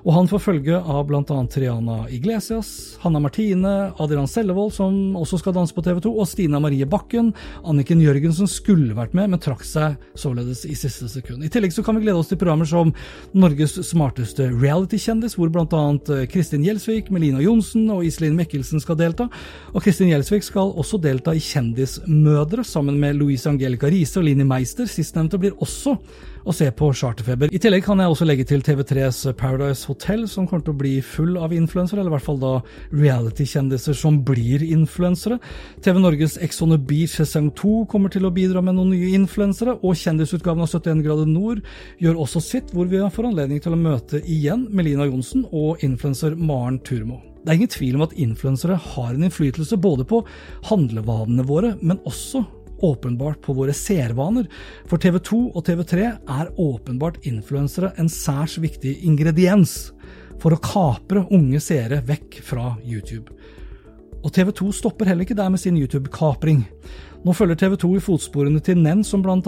Og 0.04 0.12
han 0.14 0.28
får 0.30 0.42
følge 0.44 0.78
av 0.78 1.08
bl.a. 1.10 1.24
Triana 1.50 2.04
Iglesias, 2.14 3.00
Hanna 3.02 3.22
Martine, 3.24 3.72
Adrian 4.02 4.30
Sellevold, 4.30 4.74
som 4.76 5.16
også 5.18 5.40
skal 5.42 5.56
danse 5.58 5.74
på 5.74 5.84
TV2, 5.86 6.12
og 6.14 6.30
Stina 6.30 6.62
Marie 6.62 6.86
Bakken. 6.90 7.32
Anniken 7.66 8.04
Jørgensen 8.04 8.50
skulle 8.52 8.94
vært 8.98 9.16
med, 9.18 9.32
men 9.34 9.42
trakk 9.42 9.66
seg 9.66 9.98
således 10.20 10.64
i 10.70 10.76
siste 10.78 11.10
sekund. 11.10 11.42
I 11.46 11.50
tillegg 11.54 11.74
så 11.74 11.86
kan 11.86 11.98
vi 11.98 12.06
glede 12.06 12.22
oss 12.22 12.30
til 12.30 12.40
programmer 12.42 12.70
som 12.70 12.94
Norges 13.34 13.80
smarteste 13.90 14.52
reality-kjendis, 14.52 15.38
hvor 15.40 15.50
bl.a. 15.54 15.84
Eh, 16.14 16.26
Kristin 16.30 16.66
Gjelsvik, 16.68 17.10
Melina 17.14 17.42
Johnsen 17.44 17.90
og 17.94 18.06
Iselin 18.06 18.38
Mikkelsen 18.38 18.84
skal 18.84 19.00
delta. 19.00 19.30
Og 19.74 19.82
Kristin 19.82 20.12
Gjelsvik 20.14 20.46
skal 20.46 20.76
også 20.78 21.02
delta 21.02 21.34
i 21.34 21.42
Kjendismødre, 21.44 22.66
sammen 22.68 23.00
med 23.02 23.18
Louise 23.18 23.50
Angelica 23.50 23.90
Riise 23.90 24.22
og 24.22 24.30
Lini 24.30 24.46
Meister. 24.48 24.86
Sistnevnte 24.90 25.42
blir 25.42 25.58
også 25.64 25.98
å 26.44 26.54
se 26.56 26.68
på 26.76 26.90
charterfeber. 26.96 27.52
I 27.54 27.62
tillegg 27.62 27.86
kan 27.86 28.02
jeg 28.02 28.12
også 28.12 28.28
legge 28.28 28.46
til 28.48 28.64
TV3s 28.66 29.22
Paradise 29.40 29.88
Hotel, 29.90 30.26
som 30.30 30.48
kommer 30.48 30.66
til 30.66 30.76
å 30.76 30.80
bli 30.82 30.94
full 31.06 31.38
av 31.40 31.56
influensere, 31.56 32.02
eller 32.02 32.14
i 32.14 32.16
hvert 32.18 32.28
fall 32.28 32.40
da 32.42 32.54
reality-kjendiser 32.94 33.98
som 33.98 34.20
blir 34.28 34.66
influensere. 34.66 35.40
TV 35.84 36.00
Norges 36.02 36.38
Ex 36.44 36.62
on 36.66 36.76
Beach 36.88 37.18
sesong 37.20 37.52
2 37.60 37.76
kommer 37.92 38.14
til 38.14 38.28
å 38.28 38.34
bidra 38.34 38.64
med 38.64 38.78
noen 38.78 38.94
nye 38.96 39.14
influensere, 39.18 39.78
og 39.82 40.00
kjendisutgaven 40.00 40.66
av 40.66 40.72
71 40.72 41.04
grader 41.06 41.30
nord 41.30 41.62
gjør 42.04 42.24
også 42.26 42.44
sitt, 42.44 42.74
hvor 42.74 42.90
vi 42.92 43.02
får 43.04 43.30
anledning 43.30 43.62
til 43.64 43.76
å 43.76 43.80
møte 43.80 44.24
igjen 44.24 44.68
Melina 44.72 45.08
Johnsen 45.10 45.48
og 45.52 45.84
influenser 45.86 46.36
Maren 46.40 46.82
Turmo. 46.84 47.22
Det 47.44 47.52
er 47.52 47.60
ingen 47.60 47.72
tvil 47.72 47.98
om 47.98 48.06
at 48.06 48.16
influensere 48.16 48.78
har 48.80 49.14
en 49.14 49.26
innflytelse 49.28 49.76
både 49.84 50.06
på 50.08 50.22
handlevanene 50.70 51.44
våre, 51.48 51.74
men 51.84 52.00
også 52.08 52.46
åpenbart 52.84 53.42
på 53.46 53.56
våre 53.58 53.74
seervaner. 53.78 54.50
For 54.90 55.02
TV2 55.02 55.40
og 55.54 55.64
TV3 55.68 56.10
er 56.12 56.52
åpenbart 56.60 57.22
influensere 57.30 57.94
en 58.02 58.12
særs 58.12 58.60
viktig 58.62 58.98
ingrediens 59.08 59.94
for 60.42 60.56
å 60.56 60.62
kapre 60.62 61.26
unge 61.32 61.62
seere 61.64 62.02
vekk 62.06 62.42
fra 62.44 62.74
YouTube. 62.84 63.32
Og 64.24 64.32
TV2 64.32 64.70
stopper 64.76 65.10
heller 65.10 65.28
ikke 65.28 65.38
der 65.38 65.52
med 65.52 65.60
sin 65.60 65.78
YouTube-kapring. 65.80 66.64
Nå 67.24 67.34
følger 67.36 67.60
TV2 67.60 67.90
i 67.98 68.04
fotsporene 68.04 68.60
til 68.64 68.80
NEN, 68.84 69.04
som 69.08 69.24
bl.a. 69.24 69.40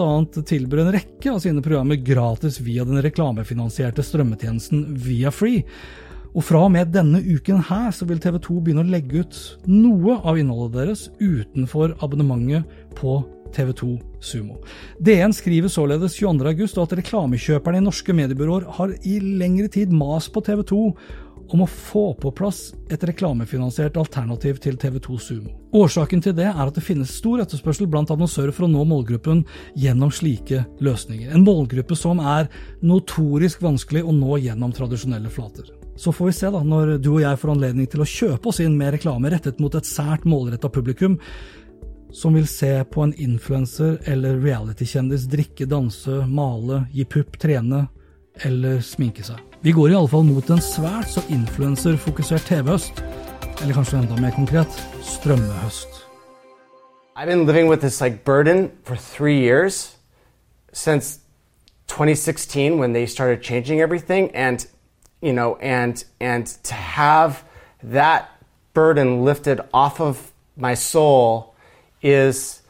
tilbyr 0.48 0.82
en 0.84 0.92
rekke 0.94 1.32
av 1.32 1.42
sine 1.44 1.64
programmer 1.64 2.00
gratis 2.00 2.58
via 2.64 2.84
den 2.88 3.00
reklamefinansierte 3.04 4.04
strømmetjenesten 4.04 4.86
Viafree. 5.04 5.64
Og 6.36 6.44
fra 6.44 6.66
og 6.66 6.72
med 6.74 6.90
denne 6.92 7.22
uken 7.24 7.62
her 7.64 7.88
så 7.96 8.04
vil 8.08 8.20
TV 8.20 8.36
2 8.44 8.58
begynne 8.60 8.84
å 8.84 8.90
legge 8.92 9.24
ut 9.24 9.38
noe 9.72 10.18
av 10.20 10.36
innholdet 10.36 10.76
deres 10.76 11.06
utenfor 11.16 11.96
abonnementet 12.04 12.68
på 12.98 13.22
TV2 13.56 13.94
Sumo. 14.20 14.58
DN 15.00 15.32
skriver 15.32 15.72
således 15.72 16.18
22.8 16.20 16.82
at 16.82 16.96
reklamekjøperne 17.00 17.80
i 17.80 17.86
norske 17.86 18.12
mediebyråer 18.16 18.66
har 18.76 18.92
i 19.08 19.20
lengre 19.22 19.70
tid 19.72 19.94
mast 19.96 20.34
på 20.34 20.42
TV 20.44 20.60
2 20.68 20.82
om 21.54 21.62
å 21.62 21.70
få 21.70 22.10
på 22.20 22.32
plass 22.36 22.74
et 22.92 23.04
reklamefinansiert 23.06 23.96
alternativ 23.96 24.58
til 24.60 24.76
TV2 24.82 25.18
Sumo. 25.22 25.54
Årsaken 25.78 26.24
til 26.26 26.36
det 26.36 26.50
er 26.50 26.62
at 26.66 26.76
det 26.76 26.84
finnes 26.84 27.16
stor 27.16 27.40
etterspørsel 27.46 27.88
blant 27.88 28.12
annonsører 28.12 28.52
for 28.52 28.66
å 28.66 28.72
nå 28.74 28.84
målgruppen 28.90 29.44
gjennom 29.78 30.12
slike 30.12 30.66
løsninger. 30.84 31.32
En 31.32 31.46
målgruppe 31.46 31.96
som 31.96 32.20
er 32.20 32.50
notorisk 32.84 33.64
vanskelig 33.64 34.04
å 34.04 34.12
nå 34.12 34.42
gjennom 34.42 34.74
tradisjonelle 34.74 35.32
flater. 35.32 35.70
Så 35.96 36.12
får 36.12 36.26
vi 36.26 36.32
se 36.32 36.50
da, 36.52 36.60
når 36.60 36.98
du 37.00 37.14
og 37.14 37.22
jeg 37.22 37.38
får 37.40 37.50
anledning 37.54 37.86
til 37.88 38.02
å 38.04 38.08
kjøpe 38.08 38.50
oss 38.50 38.60
inn 38.60 38.76
med 38.76 38.92
reklame 38.98 39.30
rettet 39.32 39.60
mot 39.64 39.74
et 39.74 39.88
sært 39.88 40.26
målretta 40.28 40.68
publikum, 40.68 41.16
som 42.12 42.36
vil 42.36 42.46
se 42.48 42.70
på 42.92 43.02
en 43.04 43.14
influenser 43.20 43.96
eller 44.08 44.38
reality-kjendis 44.44 45.26
drikke, 45.32 45.66
danse, 45.68 46.22
male, 46.28 46.84
gi 46.92 47.04
pupp, 47.08 47.38
trene 47.40 47.86
eller 48.44 48.82
sminke 48.84 49.24
seg. 49.24 49.40
Vi 49.64 49.72
går 49.72 49.92
i 49.92 49.96
alle 49.96 50.12
fall 50.12 50.24
mot 50.28 50.50
en 50.52 50.62
svært 50.62 51.08
så 51.14 51.24
influenserfokusert 51.32 52.44
TV-høst, 52.48 53.00
eller 53.62 53.76
kanskje 53.76 54.02
enda 54.02 54.20
mer 54.20 54.36
konkret 54.36 54.80
strømmehøst. 55.02 56.02
I've 57.16 57.26
been 57.26 57.46
living 57.46 57.68
with 57.68 57.80
this 57.80 58.02
like 58.02 58.20
for 58.84 58.96
three 58.96 59.40
years 59.40 59.96
since 60.74 61.20
2016 61.88 62.78
when 62.78 62.92
they 62.92 63.06
started 63.06 63.42
changing 63.42 63.80
everything 63.80 64.30
and 64.34 64.66
you 65.20 65.32
know 65.32 65.56
and 65.56 66.04
and 66.20 66.46
to 66.62 66.74
have 66.74 67.44
that 67.82 68.28
burden 68.74 69.24
lifted 69.24 69.60
off 69.72 70.00
of 70.00 70.32
my 70.56 70.74
soul 70.74 71.54
is 72.02 72.62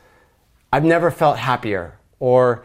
I've 0.72 0.84
never 0.84 1.10
felt 1.10 1.38
happier 1.38 1.98
or 2.18 2.64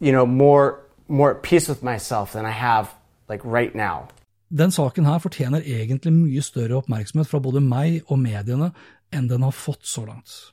you 0.00 0.12
know 0.12 0.26
more 0.26 0.80
more 1.08 1.30
at 1.34 1.42
peace 1.42 1.68
with 1.68 1.82
myself 1.82 2.32
than 2.32 2.46
I 2.46 2.50
have 2.50 2.94
like 3.28 3.44
right 3.44 3.74
now. 3.74 4.08
Den 4.52 4.70
saken 4.70 5.06
her 5.06 5.18
fortjener 5.18 5.62
egentlig 5.62 6.12
mye 6.12 6.42
større 6.42 6.76
oppmerksomhet 6.76 7.28
fra 7.28 7.38
både 7.38 7.60
meg 7.60 8.02
og 8.08 8.18
mediene 8.18 8.72
enn 9.14 9.28
den 9.30 9.42
har 9.42 9.54
fått 9.54 9.86
så 9.86 10.04
langt. 10.06 10.52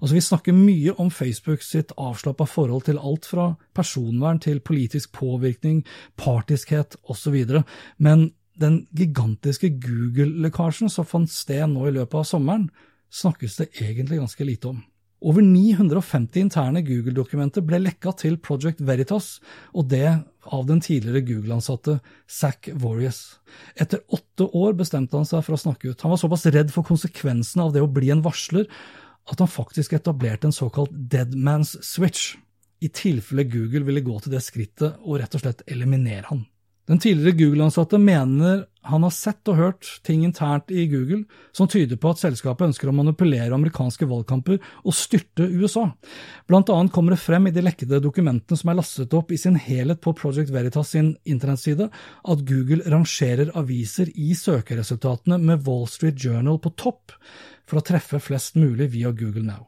Altså, 0.00 0.14
Vi 0.14 0.20
snakker 0.20 0.56
mye 0.56 0.94
om 0.98 1.10
Facebook 1.10 1.62
sitt 1.62 1.92
avslappa 1.96 2.46
forhold 2.46 2.84
til 2.88 2.98
alt 2.98 3.26
fra 3.26 3.56
personvern 3.74 4.38
til 4.38 4.60
politisk 4.60 5.12
påvirkning, 5.12 5.84
partiskhet 6.16 6.96
osv., 7.08 7.62
men 7.98 8.30
den 8.58 8.86
gigantiske 8.96 9.70
Google-lekkasjen 9.78 10.90
som 10.90 11.06
fant 11.06 11.30
sted 11.30 11.66
nå 11.70 11.88
i 11.88 11.94
løpet 11.94 12.18
av 12.18 12.26
sommeren, 12.26 12.68
snakkes 13.10 13.56
det 13.60 13.68
egentlig 13.80 14.18
ganske 14.18 14.44
lite 14.44 14.72
om. 14.72 14.80
Over 15.18 15.42
950 15.42 16.38
interne 16.44 16.82
Google-dokumenter 16.86 17.64
ble 17.66 17.80
lekka 17.82 18.12
til 18.20 18.36
Project 18.38 18.82
Veritas, 18.86 19.38
og 19.74 19.88
det 19.90 20.20
av 20.46 20.68
den 20.68 20.78
tidligere 20.84 21.24
Google-ansatte 21.26 21.98
Zack 22.30 22.70
Warriors. 22.78 23.40
Etter 23.74 24.04
åtte 24.14 24.46
år 24.54 24.76
bestemte 24.78 25.18
han 25.18 25.26
seg 25.28 25.42
for 25.44 25.56
å 25.56 25.60
snakke 25.60 25.90
ut. 25.90 26.04
Han 26.04 26.14
var 26.14 26.22
såpass 26.22 26.46
redd 26.54 26.70
for 26.74 26.86
konsekvensene 26.86 27.66
av 27.66 27.74
det 27.74 27.82
å 27.82 27.90
bli 27.90 28.12
en 28.14 28.22
varsler 28.24 28.70
at 29.32 29.42
han 29.42 29.50
faktisk 29.50 29.94
etablerte 29.98 30.48
en 30.48 30.56
såkalt 30.56 30.92
dead 30.92 31.34
man's 31.34 31.76
switch, 31.84 32.36
i 32.80 32.88
tilfelle 32.94 33.44
Google 33.50 33.82
ville 33.88 34.04
gå 34.06 34.20
til 34.22 34.32
det 34.36 34.42
skrittet 34.44 35.00
og 35.02 35.18
rett 35.18 35.34
og 35.34 35.42
slett 35.42 35.64
eliminere 35.66 36.28
han. 36.28 36.44
Den 36.88 36.98
tidligere 36.98 37.36
Google-ansatte 37.36 37.98
mener 38.00 38.64
han 38.88 39.02
har 39.04 39.12
sett 39.12 39.48
og 39.52 39.58
hørt 39.58 39.88
ting 40.06 40.22
internt 40.24 40.70
i 40.72 40.86
Google 40.88 41.26
som 41.52 41.68
tyder 41.68 42.00
på 42.00 42.14
at 42.14 42.22
selskapet 42.22 42.70
ønsker 42.70 42.88
å 42.88 42.94
manipulere 42.96 43.52
amerikanske 43.52 44.08
valgkamper 44.08 44.56
og 44.80 44.96
styrte 44.96 45.44
USA. 45.44 45.84
Blant 46.48 46.72
annet 46.72 46.94
kommer 46.94 47.12
det 47.12 47.20
frem 47.20 47.50
i 47.50 47.52
de 47.52 47.66
lekkede 47.66 48.00
dokumentene 48.00 48.56
som 48.56 48.72
er 48.72 48.80
lastet 48.80 49.16
opp 49.18 49.34
i 49.36 49.40
sin 49.40 49.60
helhet 49.60 50.00
på 50.00 50.16
Project 50.16 50.52
Veritas 50.54 50.94
sin 50.96 51.12
internettside, 51.28 51.90
at 51.92 52.44
Google 52.48 52.80
rangerer 52.88 53.52
aviser 53.58 54.08
i 54.16 54.32
søkeresultatene 54.38 55.36
med 55.42 55.68
Wall 55.68 55.84
Street 55.92 56.16
Journal 56.24 56.56
på 56.64 56.72
topp 56.80 57.18
for 57.68 57.82
å 57.82 57.84
treffe 57.84 58.22
flest 58.24 58.56
mulig 58.56 58.94
via 58.96 59.12
Google 59.12 59.44
Now. 59.44 59.66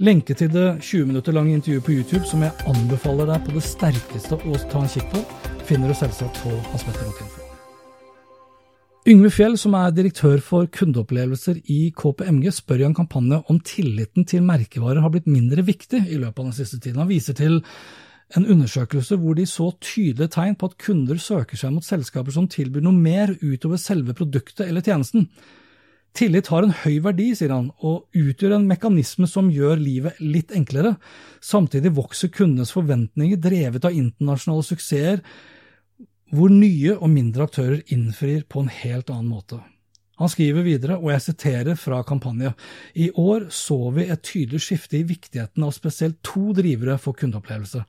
Lenke 0.00 0.34
til 0.34 0.48
det 0.52 0.80
20 0.80 1.10
minutter 1.10 1.34
lange 1.36 1.52
intervjuet 1.54 1.84
på 1.84 1.92
YouTube, 1.92 2.24
som 2.24 2.42
jeg 2.42 2.56
anbefaler 2.70 3.28
deg 3.28 3.44
på 3.44 3.54
det 3.56 3.62
sterkeste 3.66 4.38
å 4.40 4.58
ta 4.70 4.80
en 4.80 4.90
kikk 4.90 5.10
på, 5.12 5.22
finner 5.68 5.92
du 5.92 5.96
selvsagt 5.98 6.40
på 6.40 6.54
hanspetter.info. 6.72 7.46
Yngve 9.10 9.30
Fjell, 9.32 9.56
som 9.56 9.74
er 9.78 9.94
direktør 9.96 10.42
for 10.44 10.68
kundeopplevelser 10.72 11.62
i 11.72 11.78
KPMG, 11.96 12.50
spør 12.52 12.82
i 12.82 12.86
en 12.90 12.96
kampanje 12.96 13.40
om 13.48 13.60
tilliten 13.64 14.26
til 14.28 14.44
merkevarer 14.44 15.00
har 15.00 15.12
blitt 15.12 15.28
mindre 15.28 15.64
viktig 15.64 16.02
i 16.04 16.18
løpet 16.20 16.42
av 16.42 16.50
den 16.50 16.56
siste 16.58 16.80
tiden. 16.80 17.00
Han 17.00 17.08
viser 17.08 17.36
til 17.36 17.62
en 18.36 18.46
undersøkelse 18.46 19.16
hvor 19.20 19.38
de 19.38 19.46
så 19.48 19.70
tydelige 19.80 20.34
tegn 20.36 20.56
på 20.56 20.68
at 20.68 20.76
kunder 20.84 21.18
søker 21.20 21.58
seg 21.58 21.72
mot 21.74 21.86
selskaper 21.86 22.36
som 22.36 22.48
tilbyr 22.48 22.84
noe 22.84 22.96
mer 22.96 23.32
utover 23.40 23.80
selve 23.80 24.14
produktet 24.16 24.68
eller 24.68 24.84
tjenesten. 24.84 25.26
Tillit 26.16 26.50
har 26.50 26.66
en 26.66 26.74
høy 26.82 26.98
verdi, 27.04 27.30
sier 27.38 27.52
han, 27.54 27.70
og 27.86 28.08
utgjør 28.18 28.56
en 28.56 28.68
mekanisme 28.68 29.28
som 29.30 29.50
gjør 29.54 29.78
livet 29.78 30.18
litt 30.20 30.50
enklere. 30.56 30.96
Samtidig 31.44 31.94
vokser 31.96 32.32
kundenes 32.34 32.74
forventninger, 32.74 33.38
drevet 33.38 33.86
av 33.86 33.94
internasjonale 33.94 34.66
suksesser, 34.66 35.22
hvor 36.34 36.50
nye 36.50 36.96
og 36.96 37.10
mindre 37.10 37.46
aktører 37.46 37.82
innfrir 37.94 38.42
på 38.50 38.64
en 38.64 38.72
helt 38.74 39.10
annen 39.10 39.30
måte. 39.30 39.60
Han 40.20 40.28
skriver 40.28 40.66
videre, 40.66 40.98
og 41.00 41.14
jeg 41.14 41.24
siterer 41.24 41.78
fra 41.80 42.02
kampanje, 42.04 42.52
i 42.92 43.08
år 43.16 43.48
så 43.54 43.78
vi 43.96 44.04
et 44.10 44.22
tydelig 44.26 44.60
skifte 44.66 44.98
i 44.98 45.06
viktigheten 45.08 45.64
av 45.64 45.72
spesielt 45.72 46.18
to 46.26 46.50
drivere 46.56 46.98
for 47.00 47.16
kundeopplevelse. 47.16 47.86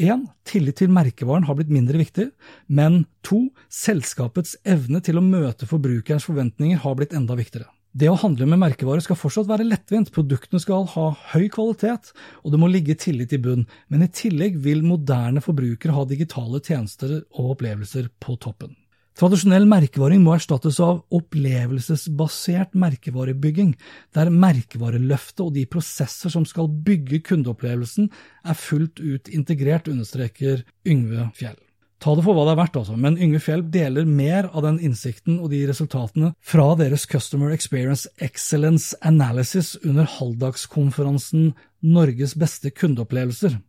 Én, 0.00 0.24
tillit 0.48 0.78
til 0.80 0.88
merkevaren 0.88 1.44
har 1.44 1.58
blitt 1.58 1.72
mindre 1.72 1.98
viktig, 2.00 2.30
men 2.72 3.02
2. 3.28 3.42
selskapets 3.68 4.56
evne 4.64 5.02
til 5.04 5.20
å 5.20 5.24
møte 5.24 5.68
forbrukerens 5.68 6.24
forventninger 6.24 6.80
har 6.80 6.96
blitt 6.96 7.12
enda 7.12 7.36
viktigere. 7.36 7.68
Det 7.92 8.08
å 8.08 8.16
handle 8.16 8.46
med 8.48 8.62
merkevarer 8.62 9.04
skal 9.04 9.18
fortsatt 9.20 9.50
være 9.50 9.66
lettvint, 9.68 10.08
produktene 10.14 10.62
skal 10.64 10.86
ha 10.94 11.10
høy 11.34 11.44
kvalitet, 11.52 12.14
og 12.40 12.54
det 12.54 12.60
må 12.62 12.70
ligge 12.72 12.96
tillit 12.96 13.34
i 13.36 13.40
bunn, 13.44 13.66
men 13.92 14.06
i 14.06 14.08
tillegg 14.08 14.56
vil 14.64 14.80
moderne 14.80 15.44
forbrukere 15.44 15.92
ha 15.92 16.06
digitale 16.08 16.62
tjenester 16.64 17.18
og 17.36 17.58
opplevelser 17.58 18.08
på 18.16 18.38
toppen. 18.40 18.72
Tradisjonell 19.18 19.66
merkevaring 19.68 20.22
må 20.24 20.32
erstattes 20.38 20.78
av 20.80 21.02
opplevelsesbasert 21.12 22.72
merkevarebygging, 22.78 23.74
der 24.16 24.30
merkevareløftet 24.32 25.42
og 25.44 25.50
de 25.56 25.66
prosesser 25.68 26.32
som 26.32 26.46
skal 26.48 26.70
bygge 26.86 27.20
kundeopplevelsen, 27.28 28.08
er 28.48 28.56
fullt 28.56 29.02
ut 29.04 29.28
integrert, 29.28 29.90
understreker 29.92 30.64
Yngve 30.88 31.28
Fjell. 31.36 31.58
Ta 32.02 32.16
det 32.18 32.24
for 32.26 32.34
hva 32.34 32.48
det 32.48 32.54
er 32.56 32.58
verdt, 32.58 32.78
altså, 32.80 32.96
men 32.98 33.18
Yngve 33.20 33.38
Fjell 33.44 33.60
deler 33.70 34.08
mer 34.08 34.48
av 34.50 34.64
den 34.64 34.80
innsikten 34.82 35.36
og 35.38 35.52
de 35.52 35.60
resultatene 35.68 36.32
fra 36.40 36.72
deres 36.80 37.04
Customer 37.06 37.52
Experience 37.54 38.08
Excellence 38.18 38.96
Analysis 39.06 39.76
under 39.84 40.08
halvdagskonferansen 40.16 41.52
Norges 41.84 42.34
beste 42.38 42.72
kundeopplevelser. 42.74 43.60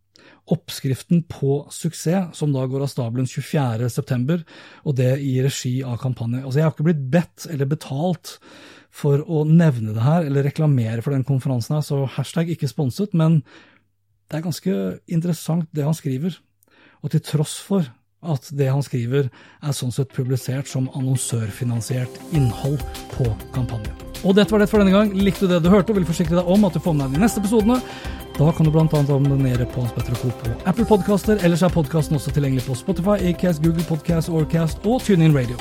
Oppskriften 0.52 1.24
på 1.32 1.62
suksess, 1.72 2.34
som 2.36 2.52
da 2.52 2.66
går 2.68 2.84
av 2.84 2.92
stabelen 2.92 3.28
24.9, 3.30 4.42
og 4.84 4.96
det 4.98 5.14
i 5.24 5.38
regi 5.46 5.78
av 5.88 6.02
kampanje. 6.02 6.44
Altså, 6.44 6.60
jeg 6.60 6.68
har 6.68 6.76
ikke 6.76 6.88
blitt 6.90 7.04
bedt 7.14 7.48
eller 7.50 7.70
betalt 7.72 8.38
for 8.94 9.24
å 9.24 9.46
nevne 9.48 9.96
det 9.96 10.04
her, 10.04 10.28
eller 10.28 10.46
reklamere 10.46 11.02
for 11.02 11.16
den 11.16 11.26
konferansen 11.26 11.78
her, 11.78 11.86
så 11.86 12.04
hashtag 12.18 12.52
ikke 12.54 12.70
sponset, 12.70 13.16
men 13.18 13.42
det 14.30 14.40
er 14.40 14.46
ganske 14.46 14.78
interessant 15.08 15.70
det 15.76 15.88
han 15.88 15.98
skriver. 15.98 16.36
Og 17.04 17.12
til 17.14 17.24
tross 17.24 17.58
for 17.64 17.88
at 18.24 18.48
det 18.56 18.70
han 18.72 18.84
skriver 18.86 19.28
er 19.28 19.76
sånn 19.76 19.92
sett 19.92 20.14
publisert 20.16 20.70
som 20.72 20.88
annonsørfinansiert 20.96 22.22
innhold 22.36 22.80
på 23.16 23.28
kampanjen. 23.56 23.96
Og 24.24 24.38
dette 24.38 24.54
var 24.54 24.64
det 24.64 24.70
for 24.72 24.80
denne 24.80 24.96
gang. 24.96 25.12
Likte 25.20 25.48
du 25.48 25.52
det 25.52 25.64
du 25.66 25.72
hørte 25.72 25.92
og 25.92 26.00
vil 26.00 26.08
forsikre 26.08 26.40
deg 26.40 26.52
om 26.52 26.64
at 26.64 26.76
du 26.76 26.80
får 26.84 26.96
med 26.96 27.10
deg 27.10 27.18
de 27.18 27.24
neste 27.26 27.44
episodene, 27.44 27.82
da 28.38 28.52
kan 28.52 28.66
du 28.66 28.72
bl.a. 28.72 28.86
abonnere 28.90 29.66
på 29.66 29.82
Hans 29.82 29.94
Petter 29.94 30.16
Co. 30.16 30.30
på 30.42 30.52
Apple 30.66 30.86
Podcaster. 30.90 31.38
Ellers 31.46 31.62
er 31.62 31.70
podkasten 31.70 32.18
også 32.18 32.32
tilgjengelig 32.34 32.66
på 32.66 32.76
Spotify, 32.76 33.20
Acast, 33.30 33.62
Google 33.62 33.86
Podcast, 33.86 34.30
Orcast 34.30 34.82
og 34.90 35.04
TuneIn 35.06 35.36
Radio. 35.38 35.58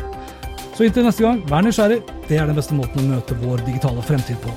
Så 0.73 0.87
inntil 0.87 1.05
neste 1.05 1.25
gang, 1.27 1.43
vær 1.51 1.67
nysgjerrig. 1.67 2.01
Det 2.31 2.39
er 2.41 2.49
den 2.49 2.57
beste 2.57 2.77
måten 2.77 3.03
å 3.03 3.11
møte 3.11 3.37
vår 3.43 3.61
digitale 3.67 4.05
fremtid 4.09 4.41
på. 4.41 4.55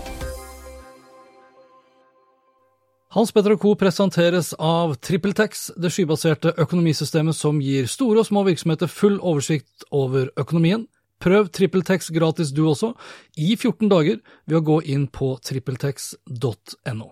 Hans 3.15 3.35
Petter 3.35 3.57
Co. 3.59 3.75
presenteres 3.79 4.53
av 4.59 4.95
TrippelTex, 5.03 5.69
det 5.75 5.91
skybaserte 5.91 6.55
økonomisystemet 6.59 7.35
som 7.35 7.59
gir 7.63 7.87
store 7.91 8.23
og 8.23 8.29
små 8.31 8.45
virksomheter 8.47 8.91
full 8.91 9.19
oversikt 9.19 9.83
over 9.91 10.31
økonomien. 10.39 10.87
Prøv 11.23 11.51
TrippelTex 11.51 12.11
gratis 12.15 12.55
du 12.55 12.65
også, 12.67 12.93
i 13.35 13.55
14 13.55 13.91
dager, 13.91 14.23
ved 14.47 14.59
å 14.59 14.65
gå 14.71 14.81
inn 14.95 15.07
på 15.11 15.33
trippeltex.no. 15.43 17.11